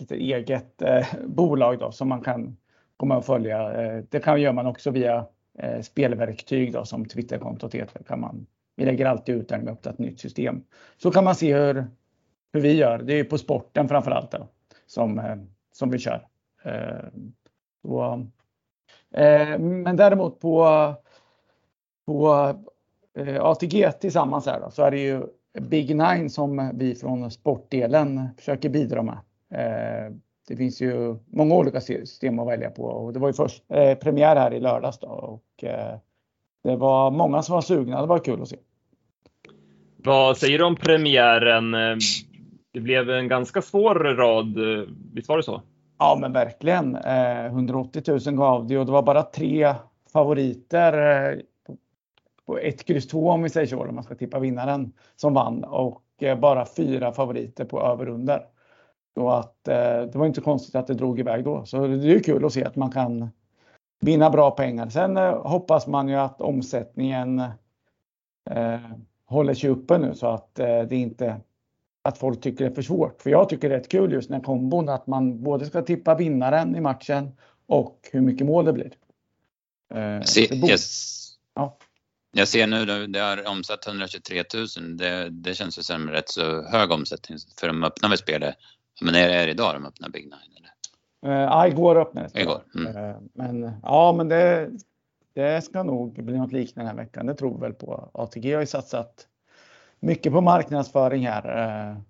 lite 0.00 0.14
eget 0.14 0.82
eh, 0.82 1.06
bolag 1.26 1.78
då, 1.78 1.92
som 1.92 2.08
man 2.08 2.20
kan 2.20 2.56
komma 2.96 3.16
och 3.16 3.24
följa. 3.24 3.82
Eh, 3.82 4.04
det 4.08 4.20
kan 4.20 4.40
gör 4.40 4.52
man 4.52 4.66
också 4.66 4.90
via 4.90 5.26
eh, 5.58 5.80
spelverktyg 5.80 6.72
då, 6.72 6.84
som 6.84 7.04
Twitterkontot 7.04 7.74
heter. 7.74 8.02
Kan 8.02 8.20
man, 8.20 8.46
vi 8.76 8.84
lägger 8.84 9.06
alltid 9.06 9.34
ut 9.34 9.50
när 9.50 9.58
vi 9.58 9.68
öppnar 9.68 9.92
ett 9.92 9.98
nytt 9.98 10.20
system. 10.20 10.64
Så 10.96 11.10
kan 11.10 11.24
man 11.24 11.34
se 11.34 11.54
hur, 11.54 11.86
hur 12.52 12.60
vi 12.60 12.72
gör. 12.72 12.98
Det 12.98 13.14
är 13.14 13.24
på 13.24 13.38
sporten 13.38 13.88
framför 13.88 14.10
allt 14.10 14.30
då, 14.30 14.48
som, 14.86 15.18
eh, 15.18 15.36
som 15.72 15.90
vi 15.90 15.98
kör. 15.98 16.26
Eh, 16.64 17.08
så, 17.82 18.26
eh, 19.14 19.58
men 19.58 19.96
däremot 19.96 20.40
på, 20.40 20.94
på 22.06 22.54
eh, 23.18 23.44
ATG 23.44 23.92
tillsammans 23.92 24.46
här 24.46 24.60
då, 24.60 24.70
så 24.70 24.82
är 24.82 24.90
det 24.90 25.00
ju 25.00 25.22
Big 25.60 25.96
Nine 25.96 26.30
som 26.30 26.70
vi 26.74 26.94
från 26.94 27.30
sportdelen 27.30 28.28
försöker 28.36 28.68
bidra 28.68 29.02
med. 29.02 29.18
Eh, 29.54 30.14
det 30.48 30.56
finns 30.56 30.82
ju 30.82 31.16
många 31.26 31.54
olika 31.54 31.80
system 31.80 32.38
att 32.38 32.48
välja 32.48 32.70
på 32.70 32.82
och 32.82 33.12
det 33.12 33.18
var 33.18 33.28
ju 33.28 33.32
först 33.32 33.64
eh, 33.68 33.94
premiär 33.94 34.36
här 34.36 34.54
i 34.54 34.60
lördags 34.60 34.98
då 34.98 35.08
och 35.08 35.64
eh, 35.64 35.98
det 36.64 36.76
var 36.76 37.10
många 37.10 37.42
som 37.42 37.54
var 37.54 37.62
sugna. 37.62 38.00
Det 38.00 38.06
var 38.06 38.18
kul 38.18 38.42
att 38.42 38.48
se. 38.48 38.56
Vad 39.96 40.36
säger 40.36 40.58
du 40.58 40.64
om 40.64 40.76
premiären? 40.76 41.76
Det 42.72 42.80
blev 42.80 43.10
en 43.10 43.28
ganska 43.28 43.62
svår 43.62 43.94
rad, 43.94 44.58
visst 45.14 45.28
var 45.28 45.36
det 45.36 45.42
så? 45.42 45.62
Ja, 45.98 46.18
men 46.20 46.32
verkligen. 46.32 46.96
180 46.96 48.02
000 48.26 48.36
gav 48.36 48.66
det 48.66 48.78
och 48.78 48.86
det 48.86 48.92
var 48.92 49.02
bara 49.02 49.22
tre 49.22 49.74
favoriter 50.12 51.42
på 52.46 52.58
ett 52.58 52.84
kryss 52.84 53.08
2 53.08 53.30
om 53.30 53.42
vi 53.42 53.50
säger 53.50 53.66
så, 53.66 53.86
om 53.86 53.94
man 53.94 54.04
ska 54.04 54.14
tippa 54.14 54.38
vinnaren 54.38 54.92
som 55.16 55.34
vann 55.34 55.64
och 55.64 56.02
bara 56.40 56.66
fyra 56.76 57.12
favoriter 57.12 57.64
på 57.64 57.82
över 57.82 58.08
under. 58.08 58.42
Så 59.14 59.30
att 59.30 59.64
det 59.64 60.14
var 60.14 60.26
inte 60.26 60.40
konstigt 60.40 60.74
att 60.74 60.86
det 60.86 60.94
drog 60.94 61.20
iväg 61.20 61.44
då. 61.44 61.64
Så 61.64 61.86
det 61.86 62.12
är 62.12 62.22
kul 62.22 62.44
att 62.44 62.52
se 62.52 62.64
att 62.64 62.76
man 62.76 62.90
kan 62.90 63.30
vinna 64.00 64.30
bra 64.30 64.50
pengar. 64.50 64.88
Sen 64.88 65.16
hoppas 65.16 65.86
man 65.86 66.08
ju 66.08 66.14
att 66.14 66.40
omsättningen 66.40 67.38
eh, 68.50 68.80
håller 69.26 69.54
sig 69.54 69.70
uppe 69.70 69.98
nu 69.98 70.14
så 70.14 70.26
att 70.26 70.58
eh, 70.58 70.82
det 70.82 70.96
inte 70.96 71.40
att 72.02 72.18
folk 72.18 72.40
tycker 72.40 72.64
det 72.64 72.70
är 72.70 72.74
för 72.74 72.82
svårt. 72.82 73.22
För 73.22 73.30
jag 73.30 73.48
tycker 73.48 73.68
det 73.68 73.74
är 73.74 73.78
rätt 73.78 73.88
kul 73.88 74.12
just 74.12 74.30
när 74.30 74.40
kombon 74.40 74.88
att 74.88 75.06
man 75.06 75.42
både 75.42 75.66
ska 75.66 75.82
tippa 75.82 76.14
vinnaren 76.14 76.76
i 76.76 76.80
matchen 76.80 77.32
och 77.66 78.08
hur 78.12 78.20
mycket 78.20 78.46
mål 78.46 78.64
det 78.64 78.72
blir. 78.72 78.92
Eh, 79.94 80.22
Se, 80.22 80.54
yes. 80.54 81.26
ja. 81.54 81.78
Jag 82.32 82.48
ser 82.48 82.66
nu 82.66 83.06
det 83.06 83.18
har 83.18 83.48
omsatt 83.48 83.86
123 83.86 84.44
000. 84.78 84.96
Det, 84.96 85.28
det 85.30 85.54
känns 85.54 85.78
ju 85.78 85.82
som 85.82 86.08
rätt 86.08 86.28
så 86.28 86.62
hög 86.62 86.90
omsättning 86.90 87.38
för 87.60 87.66
de 87.66 87.84
öppnar 87.84 88.08
väl 88.08 88.18
spelet. 88.18 88.54
Men 89.00 89.14
är 89.14 89.46
det 89.46 89.50
idag 89.50 89.74
de 89.74 89.86
öppnar 89.86 90.08
Big 90.08 90.24
Nine? 90.24 90.56
Eller? 90.56 90.70
Uh, 91.34 91.42
ja, 91.42 91.66
igår 91.66 91.96
öppnades 91.96 92.32
det. 92.32 92.40
Igår. 92.40 92.62
Mm. 92.74 92.96
Uh, 92.96 93.16
men 93.34 93.72
ja, 93.82 94.14
men 94.16 94.28
det, 94.28 94.70
det 95.34 95.64
ska 95.64 95.82
nog 95.82 96.24
bli 96.24 96.38
något 96.38 96.52
liknande 96.52 96.90
den 96.90 96.98
här 96.98 97.04
veckan. 97.04 97.26
Det 97.26 97.34
tror 97.34 97.54
vi 97.54 97.60
väl 97.60 97.72
på. 97.72 98.10
ATG 98.14 98.52
har 98.52 98.60
ju 98.60 98.66
satsat 98.66 99.26
mycket 100.00 100.32
på 100.32 100.40
marknadsföring 100.40 101.26
här. 101.26 101.90
Uh, 101.90 102.00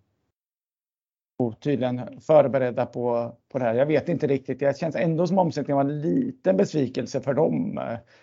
och 1.38 1.60
tydligen 1.60 2.20
förberedda 2.20 2.86
på, 2.86 3.36
på 3.48 3.58
det 3.58 3.64
här. 3.64 3.74
Jag 3.74 3.86
vet 3.86 4.08
inte 4.08 4.26
riktigt. 4.26 4.58
Det 4.58 4.78
känns 4.78 4.96
ändå 4.96 5.26
som 5.26 5.38
omsättningen 5.38 5.76
var 5.76 5.92
en 5.92 6.00
liten 6.00 6.56
besvikelse 6.56 7.20
för 7.20 7.34
dem. 7.34 7.80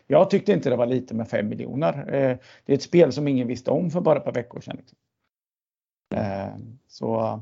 Jag 0.07 0.29
tyckte 0.29 0.53
inte 0.53 0.69
det 0.69 0.75
var 0.75 0.85
lite 0.85 1.15
med 1.15 1.27
5 1.27 1.49
miljoner. 1.49 2.05
Det 2.65 2.73
är 2.73 2.75
ett 2.75 2.81
spel 2.81 3.11
som 3.11 3.27
ingen 3.27 3.47
visste 3.47 3.71
om 3.71 3.91
för 3.91 4.01
bara 4.01 4.17
ett 4.17 4.25
par 4.25 4.33
veckor 4.33 4.61
sedan. 4.61 4.77
Liksom. 4.77 4.97
Så 6.87 7.39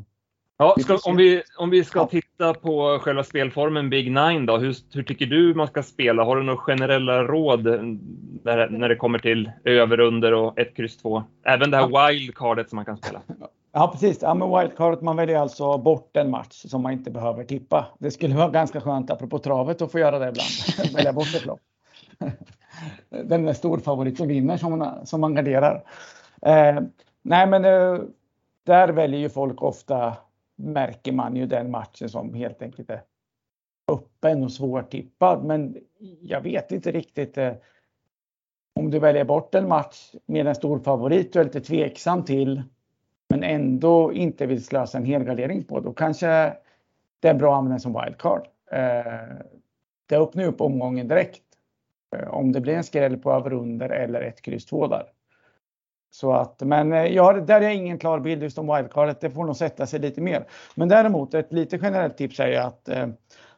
Ja, 0.57 0.75
ska, 0.79 0.97
om, 1.05 1.15
vi, 1.15 1.43
om 1.57 1.69
vi 1.69 1.83
ska 1.83 2.05
titta 2.05 2.53
på 2.53 2.99
själva 3.01 3.23
spelformen 3.23 3.89
Big 3.89 4.11
Nine 4.11 4.45
då, 4.45 4.57
hur, 4.57 4.75
hur 4.93 5.03
tycker 5.03 5.25
du 5.25 5.53
man 5.53 5.67
ska 5.67 5.83
spela? 5.83 6.23
Har 6.23 6.35
du 6.35 6.43
några 6.43 6.59
generella 6.59 7.23
råd 7.23 7.65
när, 8.43 8.69
när 8.69 8.89
det 8.89 8.95
kommer 8.95 9.19
till 9.19 9.51
över, 9.63 9.99
under 9.99 10.33
och 10.33 10.59
1, 10.59 10.75
kryss 10.75 10.97
2? 10.97 11.23
Även 11.45 11.71
det 11.71 11.77
här 11.77 12.09
wildcardet 12.09 12.69
som 12.69 12.75
man 12.75 12.85
kan 12.85 12.97
spela. 12.97 13.21
Ja 13.71 13.89
precis, 13.91 14.19
ja, 14.21 14.33
men 14.33 14.59
wildcardet 14.59 15.01
man 15.01 15.15
väljer 15.15 15.39
alltså 15.39 15.77
bort 15.77 16.17
en 16.17 16.31
match 16.31 16.65
som 16.67 16.83
man 16.83 16.93
inte 16.93 17.11
behöver 17.11 17.43
tippa. 17.43 17.85
Det 17.99 18.11
skulle 18.11 18.35
vara 18.35 18.49
ganska 18.49 18.81
skönt 18.81 19.11
apropå 19.11 19.39
travet 19.39 19.81
att 19.81 19.91
få 19.91 19.99
göra 19.99 20.19
det 20.19 20.29
ibland, 20.29 20.93
välja 20.95 21.13
bort 21.13 21.35
ett 21.35 21.45
lopp. 21.45 21.61
Den 23.25 23.47
är 23.47 23.53
stor 23.53 23.77
favorit 23.77 24.17
som 24.17 24.27
vinner 24.27 24.57
som 24.57 24.79
man, 24.79 25.05
som 25.05 25.21
man 25.21 25.35
garderar. 25.35 25.83
Eh, 26.41 26.81
nej 27.21 27.47
men 27.47 27.65
eh, 27.65 27.99
där 28.65 28.89
väljer 28.89 29.19
ju 29.19 29.29
folk 29.29 29.63
ofta 29.63 30.15
märker 30.55 31.11
man 31.11 31.35
ju 31.35 31.45
den 31.45 31.71
matchen 31.71 32.09
som 32.09 32.33
helt 32.33 32.61
enkelt 32.61 32.89
är 32.89 33.01
öppen 33.91 34.43
och 34.43 34.51
svårtippad. 34.51 35.43
Men 35.43 35.77
jag 36.21 36.41
vet 36.41 36.71
inte 36.71 36.91
riktigt 36.91 37.37
eh, 37.37 37.53
om 38.79 38.91
du 38.91 38.99
väljer 38.99 39.25
bort 39.25 39.55
en 39.55 39.67
match 39.67 40.13
med 40.25 40.47
en 40.47 40.55
stor 40.55 40.79
favorit 40.79 41.33
du 41.33 41.39
är 41.39 41.43
lite 41.43 41.61
tveksam 41.61 42.23
till 42.23 42.63
men 43.29 43.43
ändå 43.43 44.13
inte 44.13 44.45
vill 44.45 44.65
slösa 44.65 44.97
en 44.97 45.05
helgardering 45.05 45.63
på. 45.63 45.79
Då 45.79 45.93
kanske 45.93 46.57
det 47.19 47.27
är 47.27 47.33
bra 47.33 47.53
att 47.53 47.57
använda 47.57 47.79
som 47.79 48.01
wildcard. 48.03 48.47
Eh, 48.71 49.35
det 50.05 50.17
öppnar 50.17 50.43
upp 50.43 50.61
omgången 50.61 51.07
direkt. 51.07 51.43
Eh, 52.15 52.27
om 52.27 52.51
det 52.51 52.61
blir 52.61 52.75
en 52.75 52.83
skräll 52.83 53.17
på 53.17 53.31
över 53.31 53.53
under 53.53 53.89
eller 53.89 54.21
ett 54.21 54.41
kryss 54.41 54.65
2 54.65 54.87
där. 54.87 55.11
Så 56.15 56.33
att, 56.33 56.61
men 56.61 56.93
eh, 56.93 57.05
ja, 57.05 57.33
där 57.33 57.61
är 57.61 57.69
ingen 57.69 57.99
klar 57.99 58.19
bild 58.19 58.43
just 58.43 58.57
om 58.57 58.75
wildcardet. 58.75 59.21
Det 59.21 59.31
får 59.31 59.45
nog 59.45 59.55
sätta 59.55 59.87
sig 59.87 59.99
lite 59.99 60.21
mer. 60.21 60.47
Men 60.75 60.89
däremot 60.89 61.33
ett 61.33 61.53
lite 61.53 61.79
generellt 61.81 62.17
tips 62.17 62.39
är 62.39 62.59
att 62.59 62.89
eh, 62.89 63.07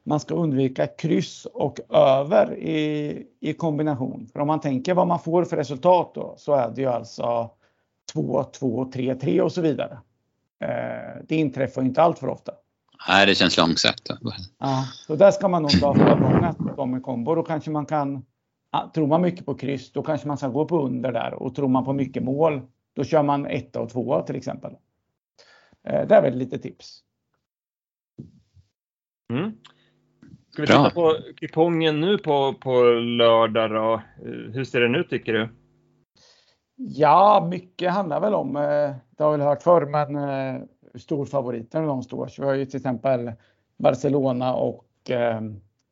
man 0.04 0.20
ska 0.20 0.36
undvika 0.36 0.88
kryss 0.88 1.46
och 1.46 1.80
över 1.90 2.56
i, 2.58 3.24
i 3.40 3.54
kombination. 3.54 4.30
För 4.34 4.40
om 4.40 4.48
man 4.48 4.62
tänker 4.62 4.94
vad 4.94 5.08
man 5.08 5.20
får 5.20 5.46
för 5.46 5.58
resultat 5.58 6.12
då 6.16 6.36
så 6.38 6.54
är 6.54 6.70
det 6.70 6.82
ju 6.82 6.88
alltså 6.88 7.50
2, 8.14 8.44
2, 8.44 8.92
3, 8.94 9.16
3 9.16 9.42
och 9.42 9.52
så 9.52 9.62
vidare. 9.62 9.98
Eh, 10.64 11.24
det 11.28 11.36
inträffar 11.36 11.82
inte 11.82 12.02
allt 12.02 12.20
för 12.20 12.28
ofta. 12.28 12.52
Nej, 13.08 13.26
det 13.26 13.36
känns 13.36 13.58
långsökt. 13.58 14.10
Ja, 14.60 14.86
så 15.08 15.16
där 15.16 15.32
ska 15.32 15.48
man 15.48 15.62
nog 15.62 15.72
dra 15.72 15.94
förmånga 15.94 16.56
de 16.78 16.98
i 16.98 17.02
kombo. 17.02 17.36
Då 17.36 17.44
kanske 17.44 17.72
man 17.72 17.86
kan 17.86 18.26
tror 18.93 19.07
man 19.07 19.22
mycket 19.22 19.46
på 19.46 19.55
kryss, 19.55 19.91
då 19.91 20.03
kanske 20.03 20.27
man 20.27 20.38
ska 20.38 20.48
gå 20.48 20.65
på 20.65 20.86
under 20.86 21.12
där 21.12 21.34
och 21.34 21.55
tror 21.55 21.67
man 21.67 21.86
på 21.86 21.93
mycket 21.93 22.24
mål, 22.24 22.62
då 22.93 23.03
kör 23.03 23.24
man 23.24 23.46
etta 23.46 23.81
och 23.81 23.89
tvåa 23.89 24.22
till 24.22 24.36
exempel. 24.36 24.72
Eh, 25.84 26.07
det 26.07 26.15
är 26.15 26.22
väl 26.22 26.38
lite 26.38 26.57
tips. 26.57 27.00
Mm. 29.34 29.51
Ska 30.50 30.62
vi 30.62 30.67
titta 30.67 30.89
på 30.89 31.15
kupongen 31.36 32.01
nu 32.01 32.17
på, 32.17 32.53
på 32.53 32.84
lördag 32.93 33.69
då? 33.69 33.93
Eh, 33.93 34.53
hur 34.53 34.63
ser 34.63 34.81
den 34.81 34.96
ut 34.96 35.10
tycker 35.10 35.34
du? 35.34 35.50
Ja, 36.75 37.48
mycket 37.50 37.91
handlar 37.91 38.22
väl 38.22 38.34
om, 38.34 38.55
eh, 38.55 38.96
det 39.10 39.24
har 39.24 39.31
vi 39.31 39.38
väl 39.38 39.48
hört 39.48 39.63
förr, 39.63 39.86
men 39.86 40.67
storfavoriterna 40.96 41.88
de 41.88 42.03
står. 42.03 42.27
Så 42.27 42.41
vi 42.41 42.48
har 42.48 42.55
ju 42.55 42.65
till 42.65 42.77
exempel 42.77 43.31
Barcelona 43.77 44.55
och 44.55 44.86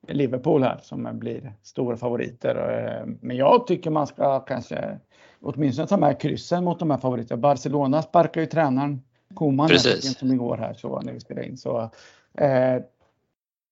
Liverpool 0.07 0.63
här 0.63 0.79
som 0.83 1.19
blir 1.19 1.53
stora 1.63 1.97
favoriter. 1.97 2.55
Eh, 2.55 3.13
men 3.21 3.37
jag 3.37 3.67
tycker 3.67 3.89
man 3.89 4.07
ska 4.07 4.39
kanske 4.39 4.99
åtminstone 5.41 5.87
ta 5.87 5.97
med 5.97 6.21
kryssen 6.21 6.63
mot 6.63 6.79
de 6.79 6.91
här 6.91 6.97
favoriterna. 6.97 7.41
Barcelona 7.41 8.01
sparkar 8.01 8.41
ju 8.41 8.47
tränaren 8.47 9.01
Koman 9.33 9.69
som 9.99 10.31
igår 10.31 10.57
här 10.57 10.73
så 10.73 11.01
när 11.01 11.13
vi 11.13 11.19
spelar 11.19 11.43
in. 11.43 11.57
Så, 11.57 11.89
eh, 12.37 12.81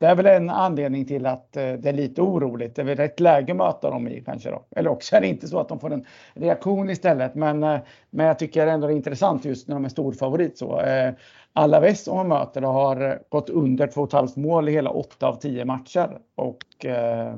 det 0.03 0.09
är 0.09 0.15
väl 0.15 0.25
en 0.25 0.49
anledning 0.49 1.05
till 1.05 1.25
att 1.25 1.57
eh, 1.57 1.73
det 1.73 1.89
är 1.89 1.93
lite 1.93 2.21
oroligt. 2.21 2.75
Det 2.75 2.81
är 2.81 2.85
väl 2.85 2.97
rätt 2.97 3.19
läge 3.19 3.51
att 3.51 3.57
möta 3.57 3.89
dem 3.89 4.07
i 4.07 4.21
kanske 4.25 4.49
då. 4.49 4.65
Eller 4.75 4.89
också 4.89 5.15
är 5.15 5.21
det 5.21 5.27
inte 5.27 5.47
så 5.47 5.59
att 5.59 5.69
de 5.69 5.79
får 5.79 5.93
en 5.93 6.05
reaktion 6.33 6.89
istället. 6.89 7.35
Men, 7.35 7.63
eh, 7.63 7.79
men 8.09 8.25
jag 8.25 8.39
tycker 8.39 8.67
ändå 8.67 8.87
det 8.87 8.93
är 8.93 8.95
intressant 8.95 9.45
just 9.45 9.67
när 9.67 9.75
de 9.75 9.85
är 9.85 9.89
storfavorit 9.89 10.57
så. 10.57 10.79
Eh, 10.79 11.13
Alaves 11.53 12.03
som 12.03 12.15
man 12.15 12.27
möter 12.27 12.61
har 12.61 13.19
gått 13.29 13.49
under 13.49 13.87
2,5 13.87 14.39
mål 14.39 14.69
i 14.69 14.71
hela 14.71 14.89
8 14.89 15.27
av 15.27 15.35
10 15.35 15.65
matcher. 15.65 16.17
Och, 16.35 16.85
eh, 16.85 17.33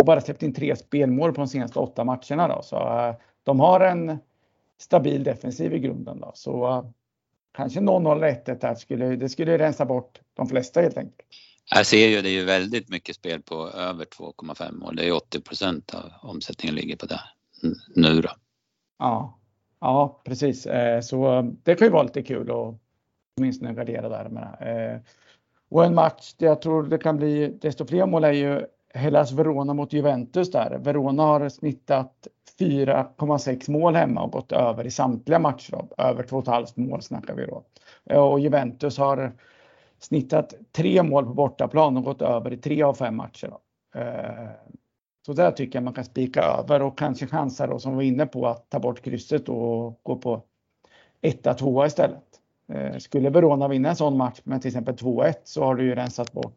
och 0.00 0.06
bara 0.06 0.20
släppt 0.20 0.42
in 0.42 0.54
tre 0.54 0.76
spelmål 0.76 1.32
på 1.32 1.40
de 1.40 1.48
senaste 1.48 1.78
8 1.78 2.04
matcherna. 2.04 2.48
Då. 2.48 2.62
Så 2.62 2.76
eh, 2.76 3.14
de 3.42 3.60
har 3.60 3.80
en 3.80 4.18
stabil 4.78 5.24
defensiv 5.24 5.74
i 5.74 5.78
grunden. 5.78 6.20
Då. 6.20 6.30
Så 6.34 6.66
eh, 6.66 6.84
kanske 7.56 7.80
0-0 7.80 8.24
1 8.24 8.62
här 8.62 8.74
skulle, 8.74 9.16
det 9.16 9.28
skulle 9.28 9.58
rensa 9.58 9.84
bort 9.84 10.20
de 10.34 10.46
flesta 10.46 10.80
helt 10.80 10.96
enkelt. 10.96 11.28
Jag 11.70 11.86
ser 11.86 12.08
ju 12.08 12.22
det 12.22 12.28
är 12.28 12.32
ju 12.40 12.44
väldigt 12.44 12.88
mycket 12.88 13.16
spel 13.16 13.42
på 13.42 13.68
över 13.68 14.04
2,5 14.04 14.72
mål. 14.72 14.96
Det 14.96 15.08
är 15.08 15.12
80 15.12 15.40
procent 15.40 15.94
av 15.94 16.12
omsättningen 16.22 16.74
ligger 16.74 16.96
på 16.96 17.06
det 17.06 17.20
nu 17.94 18.20
då. 18.20 18.30
Ja, 18.98 19.38
ja 19.80 20.22
precis. 20.24 20.66
Eh, 20.66 21.00
så 21.00 21.42
det 21.62 21.74
kan 21.74 21.86
ju 21.86 21.92
vara 21.92 22.02
lite 22.02 22.22
kul 22.22 22.50
att 22.50 22.74
åtminstone 23.36 23.74
gardera 23.74 24.08
där 24.08 24.28
med 24.28 24.56
det. 24.60 24.92
Eh, 24.92 25.00
och 25.70 25.84
en 25.84 25.94
match 25.94 26.34
där 26.36 26.46
jag 26.46 26.62
tror 26.62 26.82
det 26.82 26.98
kan 26.98 27.16
bli 27.16 27.58
desto 27.60 27.86
fler 27.86 28.06
mål 28.06 28.24
är 28.24 28.32
ju 28.32 28.66
Hellas 28.94 29.32
Verona 29.32 29.74
mot 29.74 29.92
Juventus 29.92 30.50
där. 30.50 30.78
Verona 30.78 31.22
har 31.22 31.48
snittat 31.48 32.28
4,6 32.58 33.70
mål 33.70 33.94
hemma 33.94 34.22
och 34.22 34.32
gått 34.32 34.52
över 34.52 34.86
i 34.86 34.90
samtliga 34.90 35.38
matcher. 35.38 35.84
Över 35.98 36.22
2,5 36.22 36.88
mål 36.88 37.02
snackar 37.02 37.34
vi 37.34 37.46
då. 37.46 37.64
Eh, 38.04 38.18
och 38.18 38.40
Juventus 38.40 38.98
har 38.98 39.32
snittat 40.04 40.54
tre 40.72 41.02
mål 41.02 41.24
på 41.24 41.34
bortaplan 41.34 41.96
och 41.96 42.04
gått 42.04 42.22
över 42.22 42.52
i 42.52 42.56
tre 42.56 42.82
av 42.82 42.94
fem 42.94 43.16
matcher. 43.16 43.48
Då. 43.48 43.60
Eh, 44.00 44.50
så 45.26 45.32
där 45.32 45.50
tycker 45.50 45.76
jag 45.76 45.84
man 45.84 45.94
kan 45.94 46.04
spika 46.04 46.42
över 46.42 46.82
och 46.82 46.98
kanske 46.98 47.26
chansa 47.26 47.66
då 47.66 47.78
som 47.78 47.92
vi 47.92 47.96
var 47.96 48.02
inne 48.02 48.26
på 48.26 48.46
att 48.46 48.70
ta 48.70 48.78
bort 48.78 49.02
krysset 49.02 49.48
och 49.48 50.00
gå 50.02 50.16
på 50.16 50.42
1-2 51.22 51.86
istället. 51.86 52.24
Eh, 52.72 52.98
skulle 52.98 53.30
Verona 53.30 53.68
vinna 53.68 53.88
en 53.88 53.96
sån 53.96 54.16
match 54.16 54.40
med 54.44 54.62
till 54.62 54.68
exempel 54.68 54.94
2-1 54.94 55.34
så 55.44 55.64
har 55.64 55.74
du 55.74 55.84
ju 55.84 55.94
rensat 55.94 56.32
bort 56.32 56.56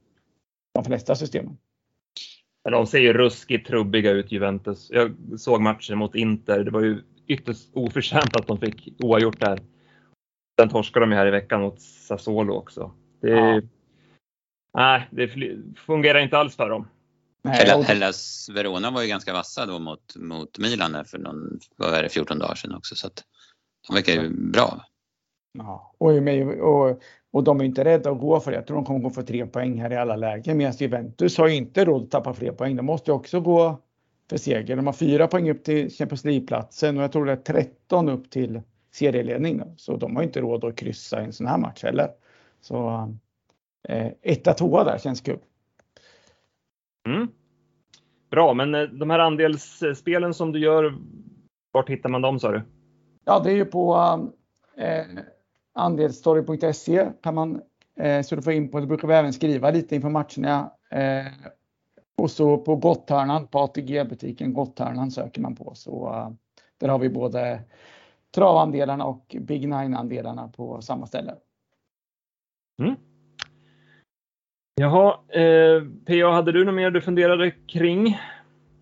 de 0.74 0.84
flesta 0.84 1.16
systemen. 1.16 1.58
De 2.70 2.88
ser 2.88 3.00
ju 3.00 3.14
ruskigt 3.14 3.68
trubbiga 3.68 4.12
ut 4.12 4.32
Juventus. 4.32 4.92
Jag 4.92 5.16
såg 5.38 5.62
matchen 5.62 5.98
mot 5.98 6.16
Inter. 6.16 6.64
Det 6.64 6.72
var 6.72 6.82
ju 6.82 7.02
ytterst 7.28 7.70
oförtjänt 7.74 8.36
att 8.36 8.48
de 8.48 8.58
fick 8.58 8.94
oavgjort 9.04 9.40
där. 9.40 9.60
Sen 10.60 10.70
torskade 10.70 11.06
de 11.06 11.12
ju 11.12 11.18
här 11.18 11.28
i 11.28 11.32
veckan 11.32 11.62
mot 11.62 11.82
Sassuolo 11.82 12.54
också. 12.54 12.92
Det, 13.26 13.32
ja. 13.32 13.62
Nej, 14.74 15.08
det 15.12 15.28
fungerar 15.78 16.20
inte 16.20 16.38
alls 16.38 16.56
för 16.56 16.70
dem. 16.70 16.88
Hellas 17.84 18.50
Verona 18.54 18.92
var 18.92 19.02
ju 19.02 19.08
ganska 19.08 19.34
vassa 19.34 19.66
då 19.66 19.80
mot, 19.80 20.16
mot 20.16 20.60
Milan 20.60 21.06
för 21.06 21.18
någon, 21.18 21.60
vad 21.76 21.94
är 21.94 22.04
det, 22.04 22.10
14 22.10 22.40
dagar 22.40 22.56
sedan 22.56 22.76
också. 22.76 22.96
Så 22.96 23.08
att 23.08 23.24
de 23.88 23.96
verkar 23.96 24.14
ju 24.14 24.30
bra. 24.30 24.86
Ja, 25.58 25.96
och, 25.98 26.12
och, 26.60 27.02
och 27.32 27.44
de 27.44 27.62
är 27.62 27.66
inte 27.66 27.84
rädda 27.84 28.12
att 28.12 28.20
gå 28.20 28.40
för 28.40 28.52
det. 28.52 28.58
Jag 28.58 28.68
tror 28.68 28.76
de 28.76 28.86
kommer 28.86 29.00
gå 29.00 29.10
för 29.10 29.24
tre 29.24 29.46
poäng 29.46 29.82
här 29.82 29.94
i 29.94 29.96
alla 29.96 30.16
lägen. 30.16 30.58
Medan 30.58 30.74
Juventus 30.74 31.38
har 31.38 31.48
inte 31.48 31.86
råd 31.86 32.04
att 32.04 32.12
tappa 32.12 32.34
fler 32.34 32.52
poäng. 32.52 32.76
De 32.76 32.86
måste 32.86 33.12
också 33.12 33.40
gå 33.40 33.80
för 34.30 34.38
seger. 34.38 34.76
De 34.76 34.86
har 34.86 34.94
fyra 34.94 35.28
poäng 35.28 35.50
upp 35.50 35.64
till 35.64 35.90
Champions 35.92 36.26
League-platsen 36.26 36.98
och 36.98 37.04
jag 37.04 37.12
tror 37.12 37.26
det 37.26 37.32
är 37.32 37.36
13 37.36 38.10
upp 38.10 38.30
till 38.30 38.62
serieledning. 38.94 39.62
Så 39.78 39.98
de 39.98 40.16
har 40.16 40.24
inte 40.24 40.42
råd 40.42 40.64
att 40.64 40.76
kryssa 40.76 41.22
i 41.22 41.26
en 41.26 41.34
sån 41.34 41.48
här 41.48 41.58
match 41.58 41.84
heller. 41.84 42.10
Så 42.68 43.10
eh, 43.88 44.12
etta, 44.22 44.54
tvåa 44.54 44.84
där 44.84 44.98
känns 44.98 45.22
kul. 45.22 45.40
Mm. 47.08 47.28
Bra, 48.30 48.54
men 48.54 48.76
eh, 48.76 48.82
de 48.82 49.10
här 49.10 49.20
andelsspelen 49.20 50.34
som 50.34 50.52
du 50.52 50.60
gör, 50.60 50.96
vart 51.72 51.90
hittar 51.90 52.10
man 52.10 52.22
dem 52.22 52.40
sa 52.40 52.52
du? 52.52 52.62
Ja, 53.26 53.40
det 53.40 53.52
är 53.52 53.56
ju 53.56 53.66
på 53.66 53.96
eh, 54.78 55.06
andelsstory.se 55.74 57.10
kan 57.24 57.36
man 57.36 57.62
eh, 58.00 58.24
surfa 58.24 58.54
in 58.54 58.72
på. 58.72 58.80
Det 58.80 58.88
brukar 58.88 59.08
vi 59.08 59.14
även 59.14 59.34
skriva 59.34 59.72
lite 59.72 59.96
inför 59.96 60.10
matcherna. 60.10 60.72
Eh, 60.92 61.32
och 62.18 62.32
så 62.32 62.58
på 62.58 62.76
Gotthörnan, 62.76 63.48
på 63.48 63.60
ATG-butiken 63.60 64.54
Gotthörnan 64.54 65.12
söker 65.12 65.42
man 65.42 65.56
på. 65.56 65.72
Så 65.76 66.10
uh, 66.10 66.30
där 66.78 66.88
har 66.88 67.00
vi 67.00 67.10
både 67.10 67.62
travandelarna 68.36 69.06
och 69.06 69.36
Big 69.40 69.68
Nine-andelarna 69.68 70.48
på 70.48 70.82
samma 70.82 71.08
ställe. 71.08 71.36
Mm. 72.82 72.96
Jaha, 74.76 75.20
eh, 75.30 75.84
PA, 76.06 76.32
hade 76.32 76.52
du 76.52 76.66
något 76.66 76.76
mer 76.76 76.92
du 76.92 77.02
funderade 77.02 77.52
kring? 77.52 78.20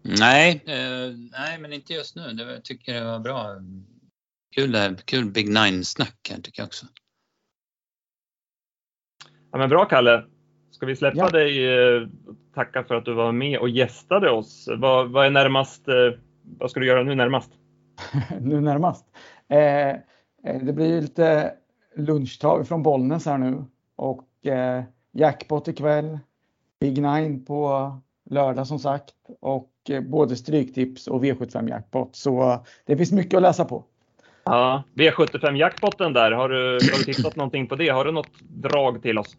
Nej, 0.01 0.63
eh, 0.65 1.15
nej 1.31 1.59
men 1.59 1.73
inte 1.73 1.93
just 1.93 2.15
nu. 2.15 2.33
Det, 2.33 2.53
jag 2.53 2.63
tycker 2.63 2.93
det 2.93 3.03
var 3.05 3.19
bra. 3.19 3.45
Kul, 4.55 4.97
kul 5.05 5.25
Big 5.25 5.49
Nine-snack 5.49 6.29
här 6.29 6.41
tycker 6.41 6.61
jag 6.61 6.67
också. 6.67 6.85
Ja, 9.51 9.57
men 9.57 9.69
bra 9.69 9.85
Kalle. 9.85 10.25
Ska 10.71 10.85
vi 10.85 10.95
släppa 10.95 11.17
ja. 11.17 11.29
dig? 11.29 11.77
Eh, 11.77 12.07
tacka 12.55 12.83
för 12.83 12.95
att 12.95 13.05
du 13.05 13.13
var 13.13 13.31
med 13.31 13.59
och 13.59 13.69
gästade 13.69 14.29
oss. 14.29 14.69
Vad, 14.77 15.11
vad 15.11 15.25
är 15.25 15.29
närmast? 15.29 15.87
Eh, 15.87 16.19
vad 16.59 16.71
ska 16.71 16.79
du 16.79 16.85
göra 16.85 17.03
nu 17.03 17.15
närmast? 17.15 17.51
nu 18.41 18.61
närmast? 18.61 19.05
Eh, 19.49 19.89
eh, 19.89 20.63
det 20.63 20.73
blir 20.73 21.01
lite 21.01 21.53
lunchtag 21.95 22.67
från 22.67 22.83
Bollnäs 22.83 23.25
här 23.25 23.37
nu 23.37 23.65
och 24.03 24.47
eh, 24.47 24.83
jackpot 25.11 25.67
ikväll. 25.67 26.19
Big 26.79 27.01
Nine 27.01 27.45
på 27.45 27.91
lördag 28.29 28.67
som 28.67 28.79
sagt 28.79 29.13
och 29.39 29.69
eh, 29.89 30.01
både 30.01 30.35
Stryktips 30.35 31.07
och 31.07 31.23
V75 31.23 31.69
jackpot. 31.69 32.15
Så 32.15 32.63
det 32.85 32.97
finns 32.97 33.11
mycket 33.11 33.37
att 33.37 33.41
läsa 33.41 33.65
på. 33.65 33.83
Ja, 34.43 34.83
V75 34.93 35.55
jackpotten 35.55 36.13
där, 36.13 36.31
har 36.31 36.49
du, 36.49 36.71
har 36.73 36.97
du 36.97 37.13
tittat 37.13 37.35
någonting 37.35 37.67
på 37.67 37.75
det? 37.75 37.89
Har 37.89 38.05
du 38.05 38.11
något 38.11 38.39
drag 38.41 39.01
till 39.01 39.17
oss? 39.17 39.37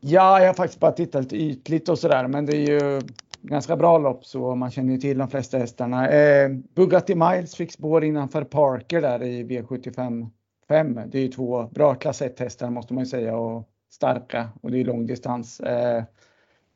Ja, 0.00 0.40
jag 0.40 0.46
har 0.46 0.54
faktiskt 0.54 0.80
bara 0.80 0.92
tittat 0.92 1.22
lite 1.22 1.36
ytligt 1.36 1.88
och 1.88 1.98
sådär, 1.98 2.28
men 2.28 2.46
det 2.46 2.56
är 2.56 2.82
ju 2.82 3.00
ganska 3.42 3.76
bra 3.76 3.98
lopp 3.98 4.24
så 4.24 4.54
man 4.54 4.70
känner 4.70 4.92
ju 4.92 4.98
till 4.98 5.18
de 5.18 5.28
flesta 5.28 5.58
hästarna. 5.58 6.08
Eh, 6.08 6.50
Bugatti 6.74 7.14
Miles 7.14 7.54
fick 7.54 7.72
spår 7.72 8.04
innanför 8.04 8.44
Parker 8.44 9.02
där 9.02 9.22
i 9.22 9.44
V75 9.44 10.30
5. 10.68 11.00
Det 11.06 11.18
är 11.18 11.22
ju 11.22 11.28
två 11.28 11.62
bra 11.62 11.94
klass 11.94 12.22
1 12.22 12.40
hästar 12.40 12.70
måste 12.70 12.94
man 12.94 13.04
ju 13.04 13.10
säga 13.10 13.36
och 13.36 13.68
starka 13.94 14.48
och 14.62 14.70
det 14.70 14.80
är 14.80 14.84
långdistans. 14.84 15.60
Eh, 15.60 16.04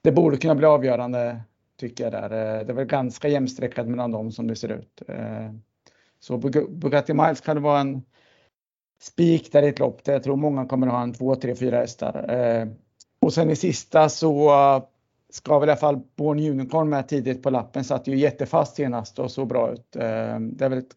det 0.02 0.12
borde 0.12 0.36
kunna 0.36 0.54
bli 0.54 0.66
avgörande 0.66 1.40
tycker 1.80 2.04
jag 2.04 2.12
där. 2.12 2.22
Eh, 2.22 2.66
det 2.66 2.72
är 2.72 2.74
väl 2.74 2.86
ganska 2.86 3.28
jämnstreckat 3.28 3.88
mellan 3.88 4.10
dem 4.10 4.32
som 4.32 4.46
det 4.46 4.56
ser 4.56 4.68
ut. 4.68 5.02
Eh, 5.08 5.52
så 6.20 6.36
Bugatti 6.68 7.14
Miles 7.14 7.40
kan 7.40 7.56
det 7.56 7.62
vara 7.62 7.80
en 7.80 8.02
spik 9.02 9.52
där 9.52 9.62
i 9.62 9.68
ett 9.68 9.78
lopp 9.78 10.04
där 10.04 10.12
jag 10.12 10.22
tror 10.22 10.36
många 10.36 10.66
kommer 10.66 10.86
att 10.86 10.92
ha 10.92 11.02
en 11.02 11.12
2, 11.12 11.34
3, 11.34 11.54
4 11.54 11.76
hästar. 11.76 12.68
Och 13.20 13.32
sen 13.32 13.50
i 13.50 13.56
sista 13.56 14.08
så 14.08 14.50
ska 15.30 15.58
väl 15.58 15.68
i 15.68 15.72
alla 15.72 15.80
fall 15.80 16.00
Born 16.16 16.38
Unicorn 16.38 16.88
med 16.88 17.08
tidigt 17.08 17.42
på 17.42 17.50
lappen. 17.50 17.84
Satt 17.84 18.06
ju 18.06 18.16
jättefast 18.16 18.76
senast 18.76 19.18
och 19.18 19.30
såg 19.30 19.48
bra 19.48 19.72
ut. 19.72 19.92
Det 19.92 20.64
är 20.64 20.68
väl 20.68 20.78
ett 20.78 20.96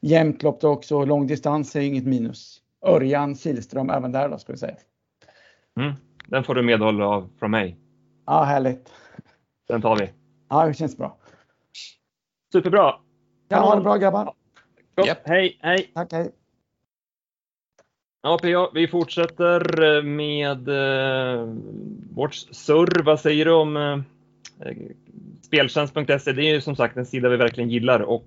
jämnt 0.00 0.42
lopp 0.42 0.60
då 0.60 0.68
också. 0.68 1.04
Lång 1.04 1.26
distans 1.26 1.76
är 1.76 1.80
inget 1.80 2.06
minus. 2.06 2.60
Örjan 2.86 3.36
Kihlström 3.36 3.90
även 3.90 4.12
där 4.12 4.28
då 4.28 4.38
ska 4.38 4.52
vi 4.52 4.58
säga. 4.58 4.76
Mm, 5.76 5.92
den 6.26 6.44
får 6.44 6.54
du 6.54 6.62
medhåll 6.62 7.02
av 7.02 7.28
från 7.38 7.50
mig. 7.50 7.76
Ja, 8.26 8.42
härligt. 8.44 8.92
Den 9.68 9.82
tar 9.82 9.96
vi. 9.96 10.10
Ja, 10.48 10.66
det 10.66 10.74
känns 10.74 10.96
bra. 10.96 11.16
Superbra. 12.52 12.94
Ja, 13.48 13.58
ha 13.58 13.74
det 13.74 13.82
bra 13.82 13.96
grabbar. 13.96 14.34
Yep. 15.06 15.18
Hej, 15.24 15.58
hej. 15.62 15.90
Tack, 15.94 16.12
hej. 16.12 16.30
Ja, 18.22 18.38
PA, 18.42 18.70
vi 18.74 18.88
fortsätter 18.88 19.82
eh, 19.96 20.02
med 20.02 20.68
eh, 20.68 21.48
vårt 22.14 22.34
surr. 22.34 23.02
Vad 23.02 23.20
säger 23.20 23.44
du 23.44 23.52
om 23.52 23.76
eh, 23.76 23.98
speltjänst.se? 25.42 26.32
Det 26.32 26.42
är 26.42 26.54
ju 26.54 26.60
som 26.60 26.76
sagt 26.76 26.96
en 26.96 27.06
sida 27.06 27.28
vi 27.28 27.36
verkligen 27.36 27.70
gillar 27.70 28.00
och 28.00 28.26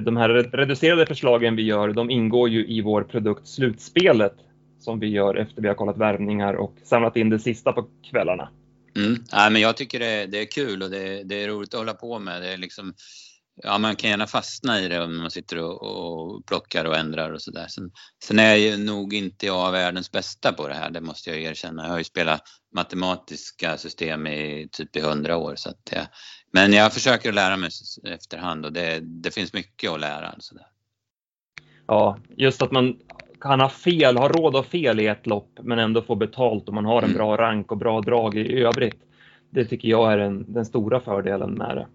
de 0.00 0.16
här 0.16 0.28
reducerade 0.28 1.06
förslagen 1.06 1.56
vi 1.56 1.62
gör, 1.62 1.92
de 1.92 2.10
ingår 2.10 2.48
ju 2.48 2.66
i 2.66 2.80
vår 2.80 3.02
produkt 3.02 3.48
Slutspelet 3.48 4.34
som 4.78 5.00
vi 5.00 5.06
gör 5.06 5.34
efter 5.34 5.62
vi 5.62 5.68
har 5.68 5.74
kollat 5.74 5.98
värvningar 5.98 6.54
och 6.54 6.74
samlat 6.84 7.16
in 7.16 7.30
det 7.30 7.38
sista 7.38 7.72
på 7.72 7.88
kvällarna. 8.10 8.48
Mm. 8.96 9.24
Ja, 9.30 9.50
men 9.50 9.62
jag 9.62 9.76
tycker 9.76 10.00
det, 10.00 10.26
det 10.26 10.38
är 10.38 10.44
kul 10.44 10.82
och 10.82 10.90
det, 10.90 11.22
det, 11.22 11.42
är 11.42 11.48
roligt 11.48 11.74
att 11.74 11.80
hålla 11.80 11.94
på 11.94 12.18
med. 12.18 12.42
Det 12.42 12.48
är 12.48 12.56
liksom, 12.56 12.94
ja, 13.62 13.78
man 13.78 13.96
kan 13.96 14.10
gärna 14.10 14.26
fastna 14.26 14.80
i 14.80 14.88
det 14.88 15.02
om 15.02 15.16
man 15.16 15.30
sitter 15.30 15.58
och, 15.58 15.82
och 15.82 16.46
plockar 16.46 16.84
och 16.84 16.96
ändrar 16.96 17.32
och 17.32 17.42
sådär. 17.42 17.66
Sen, 17.68 17.90
sen 18.24 18.38
är 18.38 18.54
ju 18.54 18.76
nog 18.76 19.14
inte 19.14 19.46
jag 19.46 19.72
världens 19.72 20.12
bästa 20.12 20.52
på 20.52 20.68
det 20.68 20.74
här, 20.74 20.90
det 20.90 21.00
måste 21.00 21.30
jag 21.30 21.40
erkänna. 21.40 21.82
Jag 21.82 21.90
har 21.90 21.98
ju 21.98 22.04
spelat 22.04 22.42
matematiska 22.74 23.76
system 23.76 24.26
i 24.26 24.68
typ 24.72 24.96
i 24.96 25.00
hundra 25.00 25.36
år. 25.36 25.54
Så 25.56 25.70
att, 25.70 25.92
ja. 25.92 26.02
Men 26.52 26.72
jag 26.72 26.92
försöker 26.92 27.32
lära 27.32 27.56
mig 27.56 27.70
efterhand 28.04 28.66
och 28.66 28.72
det, 28.72 29.00
det 29.00 29.30
finns 29.30 29.52
mycket 29.52 29.90
att 29.90 30.00
lära. 30.00 30.34
Sådär. 30.38 30.66
Ja, 31.86 32.18
just 32.36 32.62
att 32.62 32.72
man 32.72 32.96
kan 33.40 33.60
ha 33.60 33.68
fel, 33.68 34.16
ha 34.16 34.28
råd 34.28 34.56
att 34.56 34.64
ha 34.64 34.70
fel 34.70 35.00
i 35.00 35.06
ett 35.06 35.26
lopp 35.26 35.58
men 35.62 35.78
ändå 35.78 36.02
få 36.02 36.14
betalt 36.14 36.68
om 36.68 36.74
man 36.74 36.84
har 36.84 36.98
en 36.98 37.04
mm. 37.04 37.16
bra 37.16 37.36
rank 37.36 37.72
och 37.72 37.78
bra 37.78 38.00
drag 38.00 38.34
i 38.34 38.62
övrigt. 38.62 39.00
Det 39.50 39.64
tycker 39.64 39.88
jag 39.88 40.12
är 40.12 40.18
den, 40.18 40.52
den 40.52 40.64
stora 40.64 41.00
fördelen 41.00 41.54
med 41.54 41.76
det. 41.76 41.86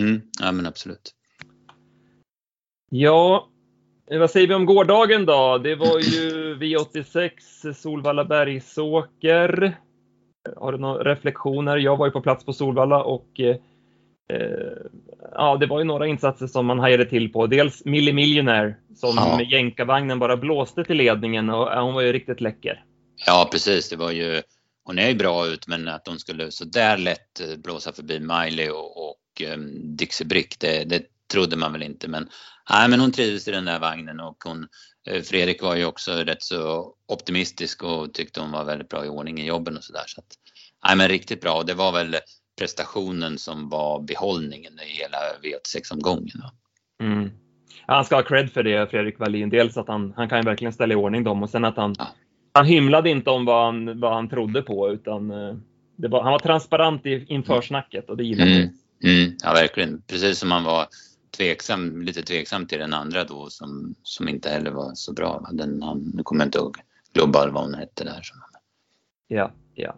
Mm, 0.00 0.20
ja 0.40 0.52
men 0.52 0.66
absolut. 0.66 1.14
Ja, 2.90 3.48
vad 4.10 4.30
säger 4.30 4.48
vi 4.48 4.54
om 4.54 4.66
gårdagen 4.66 5.26
då? 5.26 5.58
Det 5.58 5.74
var 5.74 5.98
ju 5.98 6.54
V86 6.60 7.72
Solvalla 7.72 8.24
Bergsåker. 8.24 9.78
Har 10.56 10.72
du 10.72 10.78
några 10.78 11.14
reflektioner? 11.14 11.76
Jag 11.76 11.96
var 11.96 12.06
ju 12.06 12.12
på 12.12 12.20
plats 12.20 12.44
på 12.44 12.52
Solvalla 12.52 13.02
och 13.02 13.40
eh, 13.40 13.56
ja, 15.38 15.56
det 15.56 15.66
var 15.66 15.78
ju 15.78 15.84
några 15.84 16.06
insatser 16.06 16.46
som 16.46 16.66
man 16.66 16.78
hajade 16.78 17.04
till 17.04 17.32
på. 17.32 17.46
Dels 17.46 17.84
Millie 17.84 18.12
Millionaire 18.12 18.74
som 18.96 19.14
ja. 19.16 19.36
med 19.36 19.50
jänkarvagnen 19.50 20.18
bara 20.18 20.36
blåste 20.36 20.84
till 20.84 20.96
ledningen 20.96 21.50
och 21.50 21.82
hon 21.82 21.94
var 21.94 22.02
ju 22.02 22.12
riktigt 22.12 22.40
läcker. 22.40 22.84
Ja, 23.26 23.48
precis. 23.52 23.88
Det 23.88 23.96
var 23.96 24.10
ju, 24.10 24.42
hon 24.84 24.98
är 24.98 25.08
ju 25.08 25.14
bra 25.14 25.46
ut, 25.46 25.66
men 25.66 25.88
att 25.88 26.06
hon 26.06 26.18
skulle 26.18 26.50
så 26.50 26.64
där 26.64 26.98
lätt 26.98 27.40
eh, 27.40 27.56
blåsa 27.56 27.92
förbi 27.92 28.20
Miley 28.20 28.70
och, 28.70 29.08
och 29.08 29.42
um, 29.54 29.96
Dixie 29.96 30.26
Brick, 30.26 30.58
det, 30.60 30.84
det, 30.84 31.02
trodde 31.32 31.56
man 31.56 31.72
väl 31.72 31.82
inte. 31.82 32.08
Men, 32.08 32.28
nej, 32.70 32.88
men 32.88 33.00
hon 33.00 33.12
trivdes 33.12 33.48
i 33.48 33.50
den 33.50 33.64
där 33.64 33.78
vagnen 33.78 34.20
och 34.20 34.44
hon, 34.44 34.68
eh, 35.08 35.22
Fredrik 35.22 35.62
var 35.62 35.76
ju 35.76 35.84
också 35.84 36.12
rätt 36.12 36.42
så 36.42 36.94
optimistisk 37.06 37.82
och 37.82 38.14
tyckte 38.14 38.40
hon 38.40 38.50
var 38.50 38.64
väldigt 38.64 38.88
bra 38.88 39.04
i 39.04 39.08
ordning 39.08 39.40
i 39.40 39.46
jobben 39.46 39.76
och 39.76 39.84
sådär. 39.84 40.04
Så 40.06 40.20
att, 40.20 40.26
nej, 40.86 40.96
men 40.96 41.08
riktigt 41.08 41.40
bra. 41.40 41.62
Det 41.62 41.74
var 41.74 41.92
väl 41.92 42.16
prestationen 42.58 43.38
som 43.38 43.68
var 43.68 44.00
behållningen 44.00 44.72
i 44.72 45.02
hela 45.02 45.18
V86-omgången. 45.42 46.42
Mm. 47.02 47.30
Han 47.86 48.04
ska 48.04 48.16
ha 48.16 48.22
cred 48.22 48.52
för 48.52 48.62
det, 48.62 48.90
Fredrik 48.90 49.18
Wallin. 49.18 49.50
Dels 49.50 49.76
att 49.76 49.88
han, 49.88 50.12
han 50.16 50.28
kan 50.28 50.44
verkligen 50.44 50.72
ställa 50.72 50.94
i 50.94 50.96
ordning 50.96 51.24
dem 51.24 51.42
och 51.42 51.50
sen 51.50 51.64
att 51.64 51.76
han, 51.76 51.94
ja. 51.98 52.08
han 52.52 52.66
hymlade 52.66 53.10
inte 53.10 53.30
om 53.30 53.44
vad 53.44 53.64
han, 53.64 54.00
vad 54.00 54.12
han 54.12 54.28
trodde 54.28 54.62
på 54.62 54.90
utan 54.90 55.30
eh, 55.30 55.56
var, 55.96 56.22
han 56.22 56.32
var 56.32 56.38
transparent 56.38 57.06
i, 57.06 57.24
inför 57.28 57.60
snacket 57.60 58.10
och 58.10 58.16
det 58.16 58.24
gillar 58.24 58.46
mm. 58.46 58.68
Mm, 59.04 59.36
ja, 59.42 59.52
verkligen. 59.52 60.02
Precis 60.02 60.38
som 60.38 60.48
man 60.48 60.64
var 60.64 60.86
tveksam, 61.36 62.02
lite 62.02 62.22
tveksam 62.22 62.66
till 62.66 62.78
den 62.78 62.94
andra 62.94 63.24
då 63.24 63.50
som, 63.50 63.94
som 64.02 64.28
inte 64.28 64.50
heller 64.50 64.70
var 64.70 64.94
så 64.94 65.12
bra. 65.12 65.48
Den, 65.52 65.84
nu 66.14 66.22
kommer 66.22 66.40
jag 66.40 66.46
inte 66.46 66.58
ihåg 66.58 66.76
Global 67.12 67.50
vad 67.50 67.62
hon 67.62 67.74
hette 67.74 68.04
där. 68.04 68.22
Ja, 69.28 69.52
ja. 69.74 69.96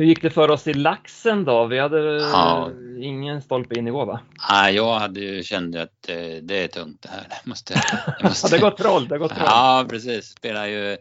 Hur 0.00 0.06
gick 0.06 0.22
det 0.22 0.30
för 0.30 0.50
oss 0.50 0.66
i 0.66 0.74
laxen 0.74 1.44
då? 1.44 1.66
Vi 1.66 1.78
hade 1.78 1.98
Ja. 2.16 2.70
ingen 3.02 3.42
stolpe 3.42 3.78
in 3.78 3.88
i 3.88 3.90
år 3.90 4.06
va? 4.06 4.20
Nej, 4.50 4.74
jag 4.74 4.98
hade 4.98 5.20
ju 5.20 5.42
känt 5.42 5.76
att 5.76 6.08
eh, 6.08 6.16
det 6.42 6.54
är 6.64 6.68
tungt 6.68 7.02
det 7.02 7.08
här. 7.08 7.26
Jag 7.30 7.48
måste, 7.48 7.74
jag 8.18 8.24
måste... 8.28 8.48
Det 8.48 8.56
har 8.62 8.70
gått 8.70 8.78
troll, 8.78 9.08
det 9.08 9.14
har 9.14 9.18
gått 9.18 9.30
troll. 9.34 9.44
Ja, 9.46 9.86
precis. 9.90 10.24
Spelar 10.26 10.66
ju 10.66 10.96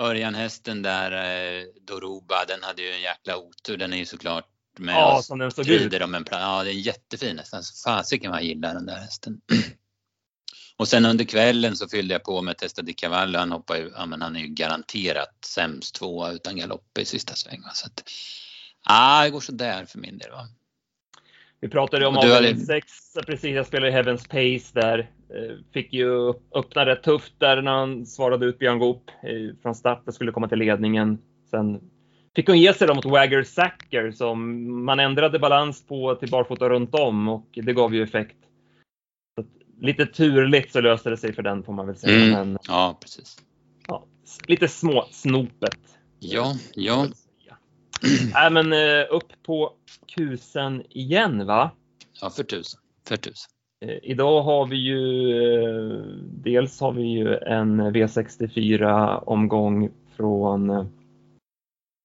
Örjan-hästen 0.00 0.82
där, 0.82 1.12
eh, 1.12 1.62
Doroba, 1.86 2.44
den 2.48 2.62
hade 2.62 2.82
ju 2.82 2.90
en 2.92 3.00
jäkla 3.00 3.36
otur. 3.36 3.76
Den 3.76 3.92
är 3.92 3.96
ju 3.96 4.04
såklart 4.06 4.46
med 4.78 4.94
Ja, 4.94 5.16
och 5.18 5.24
som 5.24 5.38
den 5.38 5.50
såg 5.50 5.68
ut. 5.68 6.02
om 6.02 6.14
en 6.14 6.24
plan. 6.24 6.40
Ja, 6.40 6.64
det 6.64 6.70
är 6.70 6.74
jättefin 6.74 7.38
häst. 7.38 7.54
Alltså, 7.54 7.90
fasiken 7.90 8.30
vad 8.30 8.40
jag 8.40 8.46
gillar 8.46 8.74
den 8.74 8.86
där 8.86 8.96
hästen. 8.96 9.40
Och 10.78 10.88
sen 10.88 11.06
under 11.06 11.24
kvällen 11.24 11.76
så 11.76 11.88
fyllde 11.88 12.14
jag 12.14 12.24
på 12.24 12.42
med 12.42 12.58
Testa 12.58 12.82
di 12.82 12.92
Cavallo. 12.92 13.38
Han 13.38 13.52
hoppar 13.52 13.76
ju, 13.76 13.90
ja 13.96 14.06
men 14.06 14.22
han 14.22 14.36
är 14.36 14.40
ju 14.40 14.46
garanterat 14.46 15.44
sämst 15.46 15.94
tvåa 15.94 16.32
utan 16.32 16.56
galopp 16.56 16.98
i 16.98 17.04
sista 17.04 17.34
sväng. 17.34 17.60
va. 17.62 17.70
Så 17.72 17.86
att, 17.86 18.04
ja, 18.88 19.24
det 19.24 19.30
går 19.30 19.40
sådär 19.40 19.84
för 19.84 19.98
min 19.98 20.18
del. 20.18 20.30
Va? 20.30 20.48
Vi 21.60 21.68
pratade 21.68 22.06
om 22.06 22.16
avdelning 22.16 22.56
6, 22.56 22.92
precis. 23.26 23.54
Jag 23.54 23.66
spelade 23.66 23.92
Heavens 23.92 24.28
Pace 24.28 24.70
där. 24.72 24.98
Eh, 24.98 25.56
Fick 25.72 25.92
ju 25.92 26.28
öppna 26.54 26.86
rätt 26.86 27.02
tufft 27.02 27.32
där 27.38 27.62
när 27.62 27.72
han 27.72 28.06
svarade 28.06 28.46
ut 28.46 28.58
Björn 28.58 28.78
Goop 28.78 29.10
eh, 29.22 29.62
från 29.62 29.74
start 29.74 30.02
och 30.06 30.14
skulle 30.14 30.32
komma 30.32 30.48
till 30.48 30.58
ledningen. 30.58 31.18
Sen 31.50 31.80
fick 32.36 32.48
hon 32.48 32.58
ge 32.58 32.74
sig 32.74 32.86
då 32.86 32.94
mot 32.94 33.04
Wagger 33.04 33.42
Sacker 33.42 34.12
som 34.12 34.84
man 34.84 35.00
ändrade 35.00 35.38
balans 35.38 35.86
på 35.86 36.14
till 36.14 36.30
barfota 36.30 36.68
runt 36.68 36.94
om 36.94 37.28
och 37.28 37.48
det 37.52 37.72
gav 37.72 37.94
ju 37.94 38.02
effekt. 38.02 38.36
Lite 39.80 40.06
turligt 40.06 40.72
så 40.72 40.80
löste 40.80 41.10
det 41.10 41.16
sig 41.16 41.32
för 41.32 41.42
den 41.42 41.62
får 41.62 41.72
man 41.72 41.86
väl 41.86 41.96
säga. 41.96 42.16
Mm. 42.24 42.30
Men 42.30 42.58
Ja, 42.68 42.98
precis. 43.00 43.36
ja, 43.88 44.04
lite 44.46 44.68
små 44.68 45.04
snopet. 45.10 45.78
Ja, 46.18 46.54
ja. 46.74 47.06
Nej 48.34 48.50
men 48.52 48.72
eh, 48.72 49.06
upp 49.10 49.42
på 49.46 49.72
kusen 50.06 50.82
igen 50.90 51.46
va? 51.46 51.70
Ja, 52.20 52.30
för 52.30 52.42
tusen. 52.44 52.80
För 53.08 53.16
tusen. 53.16 53.50
Eh, 53.84 53.98
Idag 54.02 54.42
har 54.42 54.66
vi 54.66 54.76
ju 54.76 55.30
eh, 55.42 55.98
dels 56.24 56.80
har 56.80 56.92
vi 56.92 57.02
ju 57.02 57.34
en 57.36 57.80
V64 57.80 59.14
omgång 59.26 59.90
från 60.16 60.70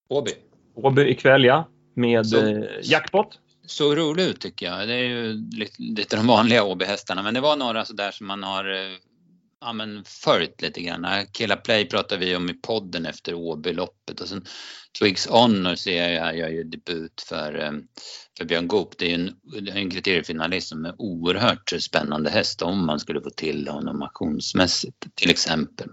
Åby. 0.08 0.30
Åby 0.74 1.02
ikväll 1.08 1.44
ja, 1.44 1.68
med 1.94 2.26
Så- 2.26 2.64
jackpot 2.82 3.38
såg 3.66 3.98
rolig 3.98 4.24
ut 4.24 4.40
tycker 4.40 4.66
jag. 4.66 4.88
Det 4.88 4.94
är 4.94 5.04
ju 5.04 5.32
lite, 5.32 5.82
lite 5.82 6.16
de 6.16 6.26
vanliga 6.26 6.64
Åbyhästarna. 6.64 7.22
men 7.22 7.34
det 7.34 7.40
var 7.40 7.56
några 7.56 7.84
sådär 7.84 8.10
som 8.10 8.26
man 8.26 8.42
har 8.42 8.72
eh, 8.72 8.96
ja, 9.60 9.72
men 9.72 10.04
följt 10.04 10.62
lite 10.62 10.80
grann. 10.80 11.06
Killa 11.32 11.56
Play 11.56 11.88
pratar 11.88 12.18
vi 12.18 12.36
om 12.36 12.50
i 12.50 12.54
podden 12.54 13.06
efter 13.06 13.34
Åbyloppet. 13.34 14.20
och 14.20 14.28
sen 14.28 14.44
Twigs 14.98 15.26
Honor 15.26 15.74
ser 15.74 16.02
jag 16.02 16.10
ju 16.12 16.18
här 16.18 16.32
gör 16.32 16.48
ju 16.48 16.64
debut 16.64 17.24
för, 17.28 17.60
eh, 17.60 17.72
för 18.38 18.44
Björn 18.44 18.68
Goop. 18.68 18.98
Det 18.98 19.04
är 19.04 19.08
ju 19.08 19.14
en, 19.14 19.68
en 19.68 19.90
kriteriefinalist 19.90 20.68
som 20.68 20.84
är 20.84 20.94
oerhört 20.98 21.72
spännande 21.78 22.30
häst 22.30 22.62
om 22.62 22.86
man 22.86 23.00
skulle 23.00 23.20
få 23.20 23.30
till 23.30 23.68
honom 23.68 24.02
auktionsmässigt 24.02 25.06
till 25.14 25.30
exempel. 25.30 25.88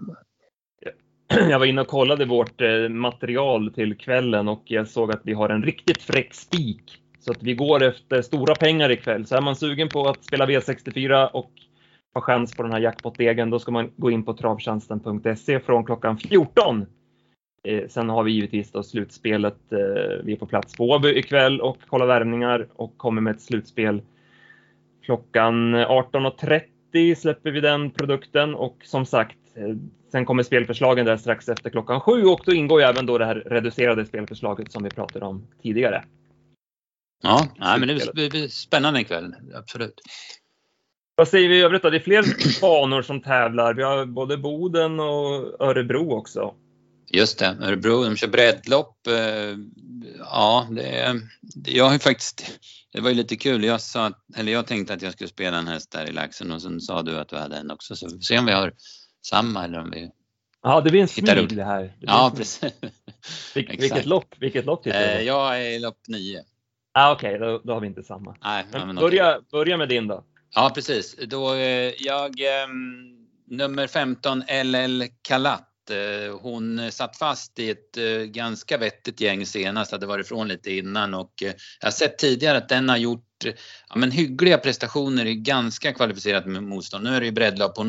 Jag 1.50 1.58
var 1.58 1.66
inne 1.66 1.80
och 1.80 1.86
kollade 1.86 2.24
vårt 2.24 2.60
eh, 2.60 2.88
material 2.88 3.72
till 3.74 3.96
kvällen 3.96 4.48
och 4.48 4.62
jag 4.64 4.88
såg 4.88 5.12
att 5.12 5.20
vi 5.24 5.32
har 5.32 5.48
en 5.48 5.62
riktigt 5.62 6.02
fräck 6.02 6.34
spik. 6.34 7.01
Så 7.24 7.30
att 7.30 7.42
vi 7.42 7.54
går 7.54 7.82
efter 7.82 8.22
stora 8.22 8.54
pengar 8.54 8.90
ikväll. 8.90 9.26
Så 9.26 9.36
är 9.36 9.40
man 9.40 9.56
sugen 9.56 9.88
på 9.88 10.08
att 10.08 10.24
spela 10.24 10.46
V64 10.46 11.26
och 11.26 11.50
ha 12.14 12.20
chans 12.20 12.56
på 12.56 12.62
den 12.62 12.72
här 12.72 12.80
jackpot-degen, 12.80 13.50
då 13.50 13.58
ska 13.58 13.72
man 13.72 13.90
gå 13.96 14.10
in 14.10 14.24
på 14.24 14.34
travtjänsten.se 14.34 15.60
från 15.60 15.84
klockan 15.84 16.18
14. 16.18 16.86
Eh, 17.68 17.88
sen 17.88 18.08
har 18.08 18.22
vi 18.22 18.32
givetvis 18.32 18.72
då 18.72 18.82
slutspelet. 18.82 19.72
Eh, 19.72 20.24
vi 20.24 20.32
är 20.32 20.36
på 20.36 20.46
plats 20.46 20.76
på 20.76 20.84
Åby 20.84 21.08
ikväll 21.18 21.60
och 21.60 21.76
kollar 21.86 22.06
värmningar 22.06 22.68
och 22.74 22.98
kommer 22.98 23.22
med 23.22 23.34
ett 23.34 23.42
slutspel 23.42 24.02
klockan 25.02 25.74
18.30 25.74 27.14
släpper 27.14 27.50
vi 27.50 27.60
den 27.60 27.90
produkten 27.90 28.54
och 28.54 28.76
som 28.84 29.06
sagt, 29.06 29.38
eh, 29.54 29.76
sen 30.12 30.24
kommer 30.24 30.42
spelförslagen 30.42 31.06
där 31.06 31.16
strax 31.16 31.48
efter 31.48 31.70
klockan 31.70 32.00
sju 32.00 32.24
och 32.24 32.40
då 32.46 32.52
ingår 32.52 32.80
ju 32.80 32.86
även 32.86 33.06
då 33.06 33.18
det 33.18 33.24
här 33.24 33.34
reducerade 33.34 34.06
spelförslaget 34.06 34.72
som 34.72 34.82
vi 34.82 34.90
pratade 34.90 35.24
om 35.24 35.46
tidigare. 35.62 36.04
Ja, 37.22 37.48
nej, 37.58 37.78
men 37.80 37.88
det 37.88 38.12
blir- 38.30 38.48
spännande 38.48 39.00
ikväll, 39.00 39.34
absolut. 39.54 40.00
Vad 41.14 41.28
säger 41.28 41.48
vi 41.48 41.56
i 41.58 41.62
övrigt 41.62 41.82
då? 41.82 41.90
Det 41.90 41.96
är 41.96 42.00
fler 42.00 42.24
banor 42.60 43.02
som 43.02 43.22
tävlar. 43.22 43.74
Vi 43.74 43.82
har 43.82 44.06
både 44.06 44.36
Boden 44.36 45.00
och 45.00 45.60
Örebro 45.60 46.12
också. 46.12 46.54
Just 47.10 47.38
det, 47.38 47.56
Örebro, 47.60 48.04
de 48.04 48.16
kör 48.16 48.28
breddlopp. 48.28 49.06
eh, 49.06 49.56
Ja, 50.18 50.66
det 50.70 50.82
är, 50.98 51.20
jag 51.66 51.84
har 51.84 51.92
ju 51.92 51.98
faktiskt, 51.98 52.58
det 52.92 53.00
var 53.00 53.08
ju 53.08 53.14
lite 53.14 53.36
kul. 53.36 53.64
Jag 53.64 53.80
sa, 53.80 54.06
att- 54.06 54.24
eller 54.36 54.52
jag 54.52 54.66
tänkte 54.66 54.94
att 54.94 55.02
jag 55.02 55.12
skulle 55.12 55.28
spela 55.28 55.58
en 55.58 55.68
häst 55.68 55.90
där 55.92 56.06
i 56.06 56.12
laxen 56.12 56.52
och 56.52 56.62
sen 56.62 56.80
sa 56.80 57.02
du 57.02 57.18
att 57.18 57.28
du 57.28 57.36
hade 57.36 57.56
en 57.56 57.70
också. 57.70 57.96
Så 57.96 58.06
vi 58.06 58.12
får 58.12 58.20
se 58.20 58.38
om 58.38 58.46
vi 58.46 58.52
har 58.52 58.72
samma 59.26 59.64
eller 59.64 59.78
om 59.78 59.90
vi... 59.90 60.10
Ja, 60.62 60.80
det 60.80 60.90
blir 60.90 61.00
en 61.00 61.48
det 61.56 61.64
här. 61.64 61.82
Det 61.82 61.92
Ja, 62.00 62.32
precis. 62.36 62.70
Vilket 63.54 64.06
lopp? 64.06 64.34
Vilket 64.40 64.64
lopp 64.64 64.82
tittar 64.84 65.00
du 65.00 65.06
Eh? 65.06 65.20
Jag 65.22 65.56
är 65.60 65.70
i 65.70 65.78
lopp 65.78 65.98
nio. 66.08 66.42
Ah, 66.94 67.12
Okej, 67.12 67.38
då, 67.38 67.60
då 67.64 67.72
har 67.72 67.80
vi 67.80 67.86
inte 67.86 68.02
samma. 68.02 68.36
Nej, 68.44 68.64
Men 68.72 68.96
börja, 68.96 69.40
börja 69.52 69.76
med 69.76 69.88
din 69.88 70.08
då. 70.08 70.24
Ja, 70.54 70.70
precis. 70.74 71.16
Då, 71.26 71.54
eh, 71.54 71.92
jag, 71.98 72.40
ehm, 72.40 73.12
nummer 73.50 73.86
15, 73.86 74.42
LL 74.64 75.02
Kalat. 75.22 75.68
eh, 75.90 76.38
Hon 76.40 76.92
satt 76.92 77.16
fast 77.18 77.58
i 77.58 77.70
ett 77.70 77.96
eh, 77.96 78.04
ganska 78.24 78.78
vettigt 78.78 79.20
gäng 79.20 79.46
senast, 79.46 79.92
hade 79.92 80.06
varit 80.06 80.26
ifrån 80.26 80.48
lite 80.48 80.72
innan 80.72 81.14
och 81.14 81.32
jag 81.40 81.54
har 81.86 81.90
sett 81.90 82.18
tidigare 82.18 82.58
att 82.58 82.68
den 82.68 82.88
har 82.88 82.96
gjort 82.96 83.28
ja, 83.88 83.96
men 83.96 84.10
hyggliga 84.10 84.58
prestationer 84.58 85.26
i 85.26 85.34
ganska 85.34 85.92
kvalificerat 85.92 86.46
motstånd. 86.46 87.04
Nu 87.04 87.10
är 87.16 87.20
det 87.20 87.26
ju 87.26 87.32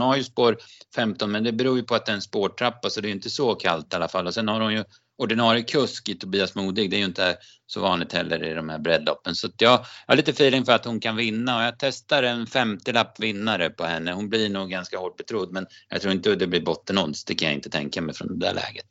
har 0.01 0.15
ju 0.17 0.23
spår 0.23 0.57
15 0.95 1.31
men 1.31 1.43
det 1.43 1.51
beror 1.51 1.77
ju 1.77 1.83
på 1.83 1.95
att 1.95 2.05
det 2.05 2.11
är 2.11 2.15
en 2.15 2.21
spårtrappa 2.21 2.89
så 2.89 3.01
det 3.01 3.07
är 3.07 3.11
inte 3.11 3.29
så 3.29 3.55
kallt 3.55 3.93
i 3.93 3.95
alla 3.95 4.07
fall. 4.07 4.27
Och 4.27 4.33
sen 4.33 4.47
har 4.47 4.61
hon 4.61 4.73
ju 4.73 4.83
ordinarie 5.23 5.63
kusk 5.63 6.09
i 6.09 6.15
Tobias 6.15 6.55
Modig, 6.55 6.89
det 6.89 6.95
är 6.95 6.99
ju 6.99 7.05
inte 7.05 7.37
så 7.65 7.81
vanligt 7.81 8.13
heller 8.13 8.43
i 8.43 8.53
de 8.53 8.69
här 8.69 8.79
breddloppen. 8.79 9.35
Så 9.35 9.47
jag, 9.57 9.71
jag 9.71 9.85
har 10.07 10.15
lite 10.15 10.31
feeling 10.31 10.65
för 10.65 10.71
att 10.71 10.85
hon 10.85 10.99
kan 10.99 11.15
vinna 11.15 11.57
och 11.57 11.63
jag 11.63 11.79
testar 11.79 12.23
en 12.23 12.45
50-lapp 12.45 13.19
vinnare 13.19 13.69
på 13.69 13.83
henne. 13.83 14.11
Hon 14.11 14.29
blir 14.29 14.49
nog 14.49 14.69
ganska 14.69 14.97
hårt 14.97 15.17
betrodd 15.17 15.51
men 15.51 15.65
jag 15.89 16.01
tror 16.01 16.13
inte 16.13 16.35
det 16.35 16.47
blir 16.47 16.61
bottenodds, 16.61 17.25
det 17.25 17.35
kan 17.35 17.47
jag 17.47 17.55
inte 17.55 17.69
tänka 17.69 18.01
mig 18.01 18.15
från 18.15 18.27
det 18.39 18.45
där 18.45 18.53
läget. 18.53 18.87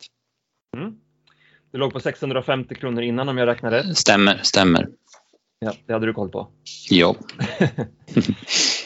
Mm. 0.77 0.95
Du 1.71 1.79
låg 1.79 1.92
på 1.92 2.01
650 2.01 2.75
kronor 2.75 3.03
innan 3.03 3.29
om 3.29 3.38
jag 3.38 3.47
räknar 3.47 3.71
rätt. 3.71 3.99
Stämmer, 3.99 4.40
stämmer. 4.42 4.88
Ja, 5.59 5.73
det 5.87 5.92
hade 5.92 6.07
du 6.07 6.12
koll 6.12 6.29
på. 6.29 6.49
Jo. 6.90 7.14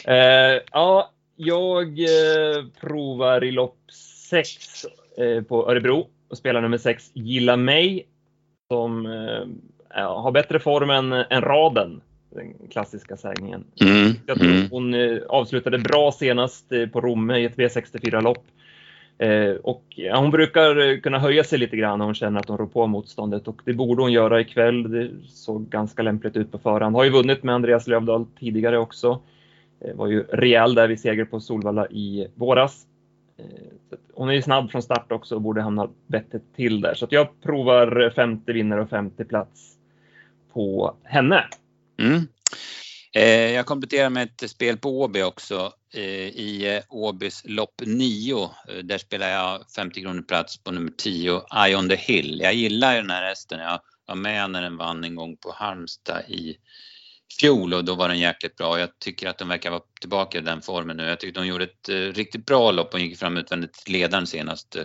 Eh, 0.07 0.61
ja, 0.71 1.13
jag 1.35 1.99
eh, 1.99 2.65
provar 2.81 3.43
i 3.43 3.51
lopp 3.51 3.77
6 4.29 4.85
eh, 5.17 5.43
på 5.43 5.71
Örebro 5.71 6.09
och 6.29 6.37
spelar 6.37 6.61
nummer 6.61 6.77
6 6.77 7.11
Gilla 7.13 7.57
mig 7.57 8.07
som 8.67 9.05
eh, 9.05 10.21
har 10.21 10.31
bättre 10.31 10.59
form 10.59 10.89
än, 10.89 11.13
än 11.13 11.41
raden. 11.41 12.01
Den 12.29 12.53
klassiska 12.71 13.17
sägningen. 13.17 13.63
Mm, 13.81 14.13
Jag 14.25 14.37
tror 14.37 14.51
mm. 14.51 14.67
hon 14.71 14.93
eh, 14.93 15.17
avslutade 15.29 15.77
bra 15.77 16.11
senast 16.11 16.71
eh, 16.71 16.85
på 16.87 17.01
Romme 17.01 17.37
i 17.37 17.45
ett 17.45 17.55
V64-lopp. 17.55 18.45
Eh, 19.17 19.55
och 19.63 19.83
ja, 19.87 20.19
hon 20.19 20.31
brukar 20.31 20.89
eh, 20.89 20.99
kunna 20.99 21.19
höja 21.19 21.43
sig 21.43 21.59
lite 21.59 21.77
grann 21.77 21.99
när 21.99 22.05
hon 22.05 22.15
känner 22.15 22.39
att 22.39 22.47
hon 22.47 22.57
rår 22.57 22.65
på 22.65 22.87
motståndet 22.87 23.47
och 23.47 23.61
det 23.65 23.73
borde 23.73 24.01
hon 24.01 24.11
göra 24.11 24.41
ikväll. 24.41 24.91
Det 24.91 25.09
såg 25.27 25.69
ganska 25.69 26.03
lämpligt 26.03 26.37
ut 26.37 26.51
på 26.51 26.57
förhand. 26.57 26.95
Har 26.95 27.03
ju 27.03 27.09
vunnit 27.09 27.43
med 27.43 27.55
Andreas 27.55 27.87
Lövdahl 27.87 28.25
tidigare 28.39 28.77
också. 28.77 29.21
Eh, 29.81 29.95
var 29.95 30.07
ju 30.07 30.23
rejäl 30.23 30.75
där 30.75 30.87
vid 30.87 30.99
seger 30.99 31.25
på 31.25 31.39
Solvalla 31.39 31.87
i 31.87 32.27
våras. 32.35 32.85
Hon 34.13 34.29
är 34.29 34.33
ju 34.33 34.41
snabb 34.41 34.71
från 34.71 34.83
start 34.83 35.11
också 35.11 35.35
och 35.35 35.41
borde 35.41 35.61
hamna 35.61 35.89
bättre 36.07 36.39
till 36.55 36.81
där. 36.81 36.93
Så 36.93 37.05
att 37.05 37.11
jag 37.11 37.41
provar 37.41 38.13
femte 38.15 38.53
vinnare 38.53 38.81
och 38.81 38.89
femte 38.89 39.25
plats 39.25 39.77
på 40.53 40.95
henne. 41.03 41.45
Mm. 41.99 42.27
Eh, 43.13 43.51
jag 43.51 43.65
kompletterar 43.65 44.09
med 44.09 44.23
ett 44.23 44.49
spel 44.49 44.77
på 44.77 45.01
Åby 45.01 45.21
också. 45.21 45.73
Eh, 45.93 46.27
I 46.27 46.75
eh, 46.75 46.83
Åbys 46.89 47.41
lopp 47.45 47.81
9. 47.85 48.43
Eh, 48.43 48.49
där 48.83 48.97
spelar 48.97 49.29
jag 49.29 49.71
50 49.75 50.01
kronor 50.01 50.21
plats 50.21 50.63
på 50.63 50.71
nummer 50.71 50.91
10, 50.97 51.41
Eye 51.65 51.77
on 51.77 51.89
the 51.89 51.95
Hill. 51.95 52.39
Jag 52.43 52.53
gillar 52.53 52.95
ju 52.95 53.01
den 53.01 53.09
här 53.09 53.23
hästen. 53.23 53.59
Jag 53.59 53.79
var 54.07 54.15
med 54.15 54.49
när 54.49 54.61
den 54.61 54.77
vann 54.77 55.03
en 55.03 55.15
gång 55.15 55.37
på 55.37 55.51
Halmstad 55.55 56.21
i 56.27 56.57
fjol 57.39 57.73
och 57.73 57.85
då 57.85 57.95
var 57.95 58.09
den 58.09 58.19
jäkligt 58.19 58.55
bra. 58.55 58.79
Jag 58.79 58.99
tycker 58.99 59.27
att 59.29 59.37
de 59.37 59.47
verkar 59.47 59.71
vara 59.71 59.81
tillbaka 59.99 60.37
i 60.37 60.41
den 60.41 60.61
formen 60.61 60.97
nu. 60.97 61.03
Jag 61.03 61.19
tycker 61.19 61.41
de 61.41 61.47
gjorde 61.47 61.63
ett 61.63 61.89
eh, 61.89 61.95
riktigt 61.95 62.45
bra 62.45 62.71
lopp 62.71 62.93
och 62.93 62.99
gick 62.99 63.19
fram 63.19 63.37
utvändigt 63.37 63.73
till 63.73 63.93
ledaren 63.93 64.27
senast. 64.27 64.75
Eh, 64.75 64.83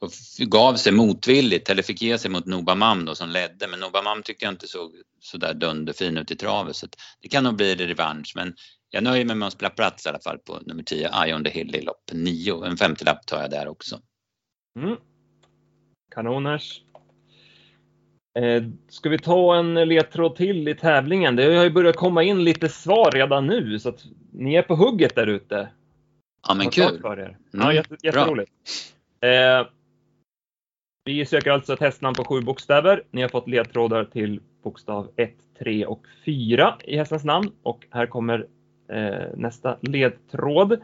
och 0.00 0.10
gav 0.38 0.74
sig 0.74 0.92
motvilligt, 0.92 1.70
eller 1.70 1.82
fick 1.82 2.02
ge 2.02 2.18
sig 2.18 2.30
mot 2.30 2.46
Nobamam 2.46 3.04
då 3.04 3.14
som 3.14 3.28
ledde. 3.28 3.68
Men 3.68 3.80
Nobamam 3.80 4.22
tyckte 4.22 4.44
jag 4.44 4.52
inte 4.52 4.68
såg 4.68 4.92
sådär 5.20 5.54
dunderfin 5.54 6.18
ut 6.18 6.30
i 6.30 6.36
travet. 6.36 6.76
Så 6.76 6.86
det 7.20 7.28
kan 7.28 7.44
nog 7.44 7.56
bli 7.56 7.74
revansch. 7.74 8.32
Men 8.36 8.54
jag 8.90 9.04
nöjer 9.04 9.24
mig 9.24 9.36
med 9.36 9.46
att 9.48 9.52
spela 9.52 9.70
plats 9.70 10.06
i 10.06 10.08
alla 10.08 10.20
fall 10.20 10.38
på 10.38 10.60
nummer 10.66 10.82
10, 10.82 11.24
Eye 11.24 11.34
on 11.34 11.44
the 11.44 11.50
Hill 11.50 11.74
i 11.74 11.80
lopp 11.80 12.10
9. 12.12 12.64
En 12.64 12.76
femtiolapp 12.76 13.26
tar 13.26 13.40
jag 13.40 13.50
där 13.50 13.68
också. 13.68 14.00
Mm. 14.78 14.96
Kanoners. 16.14 16.82
Eh, 18.38 18.62
ska 18.88 19.08
vi 19.08 19.18
ta 19.18 19.56
en 19.56 19.74
ledtråd 19.74 20.36
till 20.36 20.68
i 20.68 20.74
tävlingen? 20.74 21.36
Det 21.36 21.56
har 21.56 21.64
ju 21.64 21.70
börjat 21.70 21.96
komma 21.96 22.22
in 22.22 22.44
lite 22.44 22.68
svar 22.68 23.10
redan 23.10 23.46
nu, 23.46 23.78
så 23.78 23.88
att 23.88 24.04
ni 24.32 24.54
är 24.54 24.62
på 24.62 24.74
hugget 24.74 25.14
där 25.14 25.26
ute. 25.26 25.68
Ja, 26.48 26.54
men 26.54 26.70
kul. 26.70 27.00
För 27.00 27.20
er. 27.20 27.24
Mm, 27.24 27.66
Ja, 27.66 27.72
jätte, 27.72 27.96
jätteroligt. 28.02 28.52
Eh, 29.20 29.66
vi 31.04 31.26
söker 31.26 31.50
alltså 31.50 31.72
ett 31.72 31.80
hästnamn 31.80 32.14
på 32.14 32.24
sju 32.24 32.40
bokstäver. 32.40 33.02
Ni 33.10 33.22
har 33.22 33.28
fått 33.28 33.48
ledtrådar 33.48 34.04
till 34.04 34.40
bokstav 34.62 35.10
1, 35.16 35.34
3 35.58 35.86
och 35.86 36.06
4 36.24 36.74
i 36.84 36.96
hästens 36.96 37.24
namn. 37.24 37.50
Och 37.62 37.86
här 37.90 38.06
kommer 38.06 38.46
eh, 38.88 39.26
nästa 39.36 39.76
ledtråd. 39.80 40.80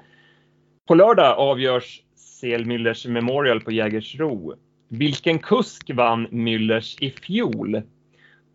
På 0.88 0.94
lördag 0.94 1.38
avgörs 1.38 2.02
CL 2.40 2.64
Müllers 2.64 3.08
Memorial 3.08 3.60
på 3.60 3.72
Jägersro. 3.72 4.54
Vilken 4.98 5.38
kusk 5.38 5.90
vann 5.90 6.28
Müllers 6.28 6.96
i 7.00 7.10
fjol? 7.10 7.82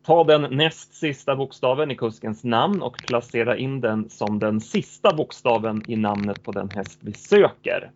Ta 0.06 0.24
den 0.24 0.42
näst 0.42 0.94
sista 0.94 1.36
bokstaven 1.36 1.92
i 1.92 1.96
kuskens 1.96 2.44
namn 2.44 2.82
och 2.82 2.98
placera 3.08 3.58
in 3.58 3.82
den 3.82 4.10
som 4.10 4.40
den 4.40 4.62
sista 4.62 5.14
bokstaven 5.14 5.84
i 5.88 5.96
namnet 5.96 6.44
på 6.44 6.52
den 6.52 6.70
häst 6.70 7.00
vi 7.02 7.14
söker. 7.14 7.92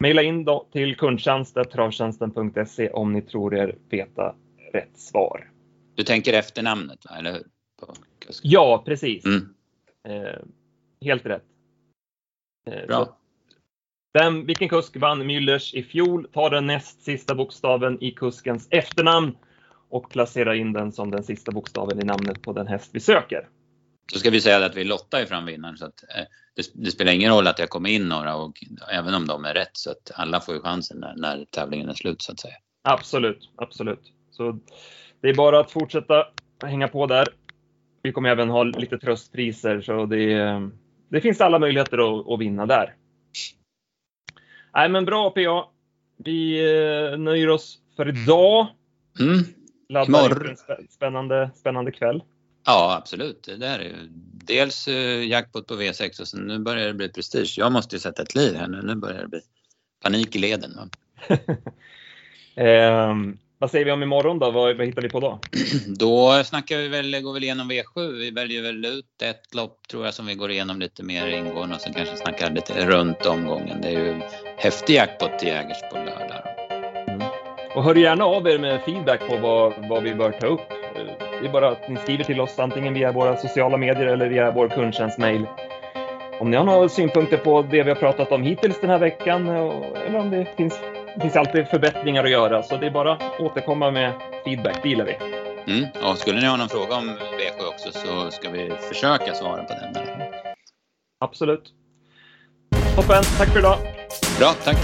Maila 0.00 0.22
in 0.22 0.44
då 0.44 0.66
till 0.72 0.96
kundtjänst.travtjänsten.se 0.96 2.90
om 2.90 3.12
ni 3.12 3.22
tror 3.22 3.54
er 3.54 3.76
veta 3.88 4.34
rätt 4.72 4.98
svar. 4.98 5.50
Du 5.94 6.04
tänker 6.04 6.32
efternamnet, 6.32 7.04
va? 7.10 7.16
eller 7.18 7.32
hur? 7.32 7.42
Ja, 8.42 8.82
precis. 8.86 9.24
Mm, 9.24 9.54
Eh, 10.08 10.38
helt 11.00 11.26
rätt. 11.26 11.44
Eh, 12.66 12.86
bra. 12.86 13.16
Vem, 14.12 14.46
vilken 14.46 14.68
kusk 14.68 14.96
vann 14.96 15.22
Müllers 15.22 15.74
i 15.74 15.82
fjol? 15.82 16.28
Ta 16.32 16.48
den 16.48 16.66
näst 16.66 17.02
sista 17.02 17.34
bokstaven 17.34 18.02
i 18.02 18.10
kuskens 18.10 18.68
efternamn 18.70 19.36
och 19.88 20.10
placera 20.10 20.56
in 20.56 20.72
den 20.72 20.92
som 20.92 21.10
den 21.10 21.22
sista 21.22 21.52
bokstaven 21.52 22.00
i 22.00 22.04
namnet 22.04 22.42
på 22.42 22.52
den 22.52 22.66
häst 22.66 22.90
vi 22.92 23.00
söker. 23.00 23.48
Så 24.12 24.18
ska 24.18 24.30
vi 24.30 24.40
säga 24.40 24.66
att 24.66 24.76
vi 24.76 24.84
lottar 24.84 25.24
fram 25.24 25.46
vinnaren 25.46 25.76
så 25.76 25.84
att 25.86 26.02
eh, 26.02 26.24
det, 26.56 26.70
det 26.74 26.90
spelar 26.90 27.12
ingen 27.12 27.32
roll 27.32 27.46
att 27.46 27.56
det 27.56 27.66
kommit 27.66 27.92
in 27.92 28.08
några 28.08 28.36
och 28.36 28.64
även 28.92 29.14
om 29.14 29.26
de 29.26 29.44
är 29.44 29.54
rätt 29.54 29.76
så 29.76 29.90
att 29.90 30.10
alla 30.14 30.40
får 30.40 30.54
ju 30.54 30.60
chansen 30.60 30.98
när, 30.98 31.14
när 31.16 31.44
tävlingen 31.44 31.88
är 31.88 31.94
slut 31.94 32.22
så 32.22 32.32
att 32.32 32.40
säga. 32.40 32.54
Absolut, 32.82 33.50
absolut. 33.56 34.12
Så 34.30 34.58
det 35.20 35.28
är 35.28 35.34
bara 35.34 35.60
att 35.60 35.70
fortsätta 35.70 36.26
hänga 36.64 36.88
på 36.88 37.06
där. 37.06 37.28
Vi 38.02 38.12
kommer 38.12 38.28
även 38.28 38.48
ha 38.48 38.62
lite 38.62 38.98
tröstpriser 38.98 39.80
så 39.80 40.06
det, 40.06 40.70
det 41.08 41.20
finns 41.20 41.40
alla 41.40 41.58
möjligheter 41.58 41.98
att, 41.98 42.28
att 42.28 42.40
vinna 42.40 42.66
där. 42.66 42.94
Nej 44.78 44.88
men 44.88 45.04
bra 45.04 45.30
PA. 45.30 45.68
Vi 46.16 46.58
eh, 47.12 47.18
nöjer 47.18 47.48
oss 47.48 47.78
för 47.96 48.08
idag. 48.08 48.66
Mm. 49.20 49.44
Laddar 49.88 50.08
Imorgon. 50.08 50.48
en 50.48 50.56
spä- 50.56 50.90
spännande, 50.90 51.50
spännande 51.54 51.92
kväll. 51.92 52.22
Ja, 52.66 52.96
absolut. 52.96 53.42
Det 53.42 53.56
där 53.56 53.78
är 53.78 53.84
ju 53.84 53.94
dels 54.44 54.88
eh, 54.88 55.28
jackpot 55.28 55.66
på 55.66 55.74
V6 55.74 56.20
och 56.20 56.28
sen 56.28 56.40
nu 56.40 56.58
börjar 56.58 56.86
det 56.86 56.94
bli 56.94 57.08
prestige. 57.08 57.54
Jag 57.56 57.72
måste 57.72 57.96
ju 57.96 58.00
sätta 58.00 58.22
ett 58.22 58.34
liv 58.34 58.54
här 58.54 58.68
nu. 58.68 58.82
Nu 58.82 58.94
börjar 58.94 59.22
det 59.22 59.28
bli 59.28 59.40
panik 60.02 60.36
i 60.36 60.38
leden. 60.38 60.70
Vad 63.60 63.70
säger 63.70 63.84
vi 63.84 63.92
om 63.92 64.02
imorgon 64.02 64.38
då? 64.38 64.50
Vad, 64.50 64.76
vad 64.76 64.86
hittar 64.86 65.02
vi 65.02 65.08
på 65.08 65.20
då? 65.20 65.38
Då 65.98 66.44
snackar 66.44 66.76
vi 66.76 66.88
väl, 66.88 67.20
går 67.22 67.32
väl 67.32 67.44
igenom 67.44 67.70
V7. 67.70 68.18
Vi 68.18 68.30
väljer 68.30 68.62
väl 68.62 68.84
ut 68.84 69.22
ett 69.22 69.54
lopp 69.54 69.88
tror 69.90 70.04
jag 70.04 70.14
som 70.14 70.26
vi 70.26 70.34
går 70.34 70.50
igenom 70.50 70.80
lite 70.80 71.02
mer 71.02 71.26
ingående 71.26 71.74
och 71.74 71.80
sen 71.80 71.94
kanske 71.94 72.16
snackar 72.16 72.50
lite 72.50 72.86
runt 72.86 73.26
omgången. 73.26 73.80
Det 73.82 73.88
är 73.88 73.92
ju 73.92 74.20
häftig 74.56 74.94
jackpot 74.94 75.38
till 75.38 75.48
Jägers 75.48 75.80
på 75.92 75.96
lördag. 75.96 76.42
Och 77.74 77.84
hör 77.84 77.94
gärna 77.94 78.24
av 78.24 78.48
er 78.48 78.58
med 78.58 78.80
feedback 78.80 79.20
på 79.28 79.36
vad, 79.36 79.88
vad 79.88 80.02
vi 80.02 80.14
bör 80.14 80.30
ta 80.30 80.46
upp. 80.46 80.68
Det 81.40 81.48
är 81.48 81.52
bara 81.52 81.68
att 81.68 81.88
ni 81.88 81.96
skriver 81.96 82.24
till 82.24 82.40
oss 82.40 82.58
antingen 82.58 82.94
via 82.94 83.12
våra 83.12 83.36
sociala 83.36 83.76
medier 83.76 84.06
eller 84.06 84.28
via 84.28 84.50
vår 84.50 84.68
kundtjänstmail. 84.68 85.46
Om 86.40 86.50
ni 86.50 86.56
har 86.56 86.64
några 86.64 86.88
synpunkter 86.88 87.36
på 87.36 87.62
det 87.62 87.82
vi 87.82 87.90
har 87.90 87.96
pratat 87.96 88.32
om 88.32 88.42
hittills 88.42 88.80
den 88.80 88.90
här 88.90 88.98
veckan 88.98 89.48
eh, 89.48 89.72
eller 90.06 90.18
om 90.18 90.30
det 90.30 90.46
finns, 90.56 90.80
det 91.18 91.22
finns 91.22 91.36
alltid 91.36 91.68
förbättringar 91.68 92.24
att 92.24 92.30
göra. 92.30 92.62
Så 92.62 92.76
det 92.76 92.86
är 92.86 92.90
bara 92.90 93.12
att 93.12 93.40
återkomma 93.40 93.90
med 93.90 94.12
feedback, 94.44 94.82
det 94.82 94.88
gillar 94.88 95.04
vi. 95.04 95.16
Mm. 95.72 95.88
Och 96.02 96.18
skulle 96.18 96.40
ni 96.40 96.46
ha 96.46 96.56
någon 96.56 96.68
fråga 96.68 96.96
om 96.96 97.10
V7 97.10 97.66
också 97.68 97.92
så 97.92 98.30
ska 98.30 98.50
vi 98.50 98.72
försöka 98.88 99.34
svara 99.34 99.64
på 99.64 99.72
den. 99.72 100.04
Absolut. 101.20 101.72
Toppen, 102.96 103.22
tack 103.38 103.48
för 103.48 103.58
idag! 103.58 103.78
Bra, 104.38 104.52
tack! 104.64 104.76